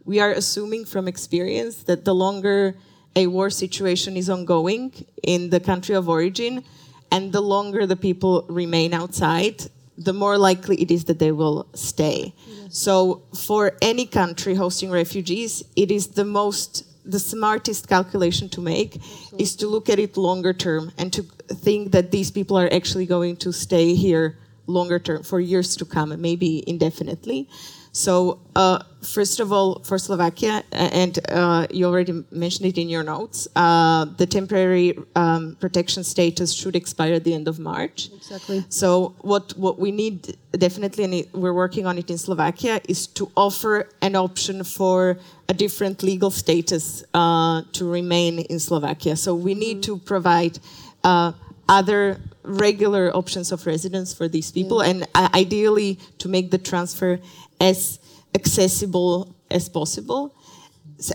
[0.05, 2.77] we are assuming from experience that the longer
[3.16, 4.93] a war situation is ongoing
[5.23, 6.65] in the country of origin,
[7.11, 9.62] and the longer the people remain outside,
[9.97, 12.35] the more likely it is that they will stay.
[12.69, 19.01] So, for any country hosting refugees, it is the most the smartest calculation to make
[19.39, 23.07] is to look at it longer term and to think that these people are actually
[23.07, 27.49] going to stay here longer term for years to come, maybe indefinitely.
[27.95, 33.05] So, uh, first of all, for Slovakia, and uh, you already mentioned it in your
[33.05, 38.11] notes, uh, the temporary um, protection status should expire at the end of March.
[38.12, 38.65] Exactly.
[38.69, 43.31] So what what we need definitely, and we're working on it in Slovakia, is to
[43.37, 45.16] offer an option for
[45.49, 49.15] a different legal status uh, to remain in Slovakia.
[49.15, 50.59] So we need to provide
[51.05, 51.31] uh,
[51.69, 57.19] other regular options of residence for these people, and uh, ideally to make the transfer
[57.61, 57.99] as
[58.35, 60.35] accessible as possible.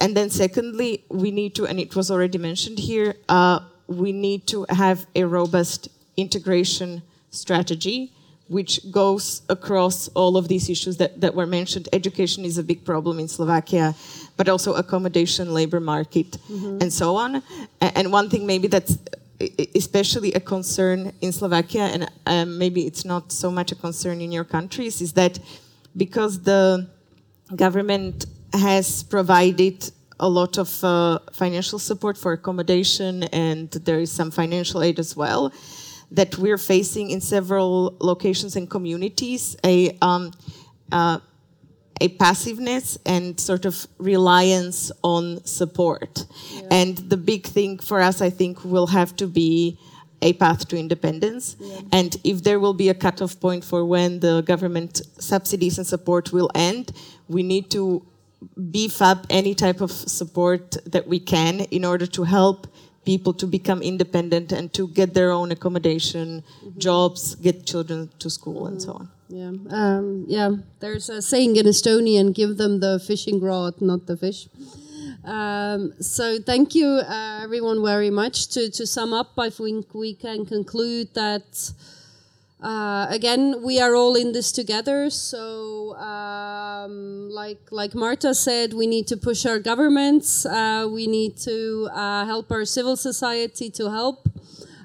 [0.02, 4.48] And then, secondly, we need to, and it was already mentioned here, uh, we need
[4.48, 7.02] to have a robust integration
[7.32, 8.12] strategy
[8.50, 11.88] which goes across all of these issues that, that were mentioned.
[11.94, 13.94] Education is a big problem in Slovakia,
[14.38, 16.38] but also accommodation, labor market,
[16.82, 17.44] and so on.
[17.80, 18.98] And one thing maybe that's
[19.76, 24.32] especially a concern in Slovakia, and um, maybe it's not so much a concern in
[24.32, 25.40] your countries, is that
[25.96, 26.88] because the
[27.56, 34.32] government has provided a lot of uh, financial support for accommodation and there is some
[34.32, 35.52] financial aid as well.
[36.12, 40.32] that we're facing in several locations and communities a um,
[40.92, 41.20] uh,
[42.02, 46.26] a passiveness and sort of reliance on support.
[46.72, 49.78] And the big thing for us, I think, will have to be
[50.22, 51.56] a path to independence.
[51.92, 56.34] And if there will be a cutoff point for when the government subsidies and support
[56.34, 56.92] will end,
[57.28, 58.06] we need to
[58.72, 62.68] beef up any type of support that we can in order to help
[63.06, 66.80] people to become independent and to get their own accommodation, mm-hmm.
[66.80, 69.04] jobs, get children to school, and so mm-hmm.
[69.04, 69.19] on.
[69.30, 70.52] Yeah, um, yeah.
[70.80, 74.48] There's a saying in Estonian: "Give them the fishing rod, not the fish."
[75.24, 78.48] Um, so thank you, uh, everyone, very much.
[78.54, 81.74] To to sum up, I think we can conclude that.
[82.62, 85.10] Uh, again, we are all in this together.
[85.10, 90.46] So, um, like like Marta said, we need to push our governments.
[90.46, 94.28] Uh, we need to uh, help our civil society to help.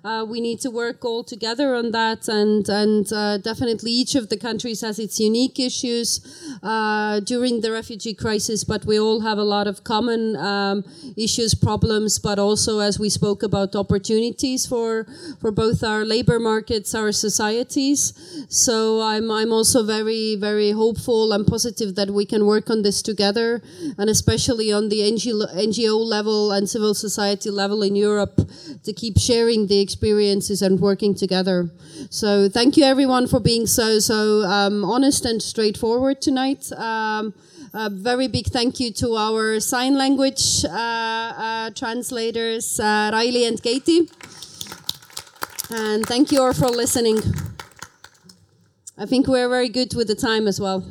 [0.04, 4.28] Uh, we need to work all together on that, and and uh, definitely each of
[4.28, 6.20] the countries has its unique issues
[6.62, 8.64] uh, during the refugee crisis.
[8.64, 10.84] But we all have a lot of common um,
[11.16, 15.06] issues, problems, but also, as we spoke about, opportunities for
[15.40, 18.12] for both our labor markets, our societies.
[18.50, 23.00] So I'm I'm also very very hopeful and positive that we can work on this
[23.00, 23.62] together,
[23.96, 28.36] and especially on the NGO, NGO level and civil society level in Europe,
[28.82, 31.70] to keep sharing the experiences and working together.
[32.10, 36.72] So thank you everyone for being so so um, honest and straightforward tonight.
[36.72, 37.32] Um,
[37.72, 43.62] a very big thank you to our sign language uh, uh, translators, uh, Riley and
[43.62, 44.08] Katie.
[45.70, 47.18] And thank you all for listening.
[48.98, 50.84] I think we're very good with the time as well.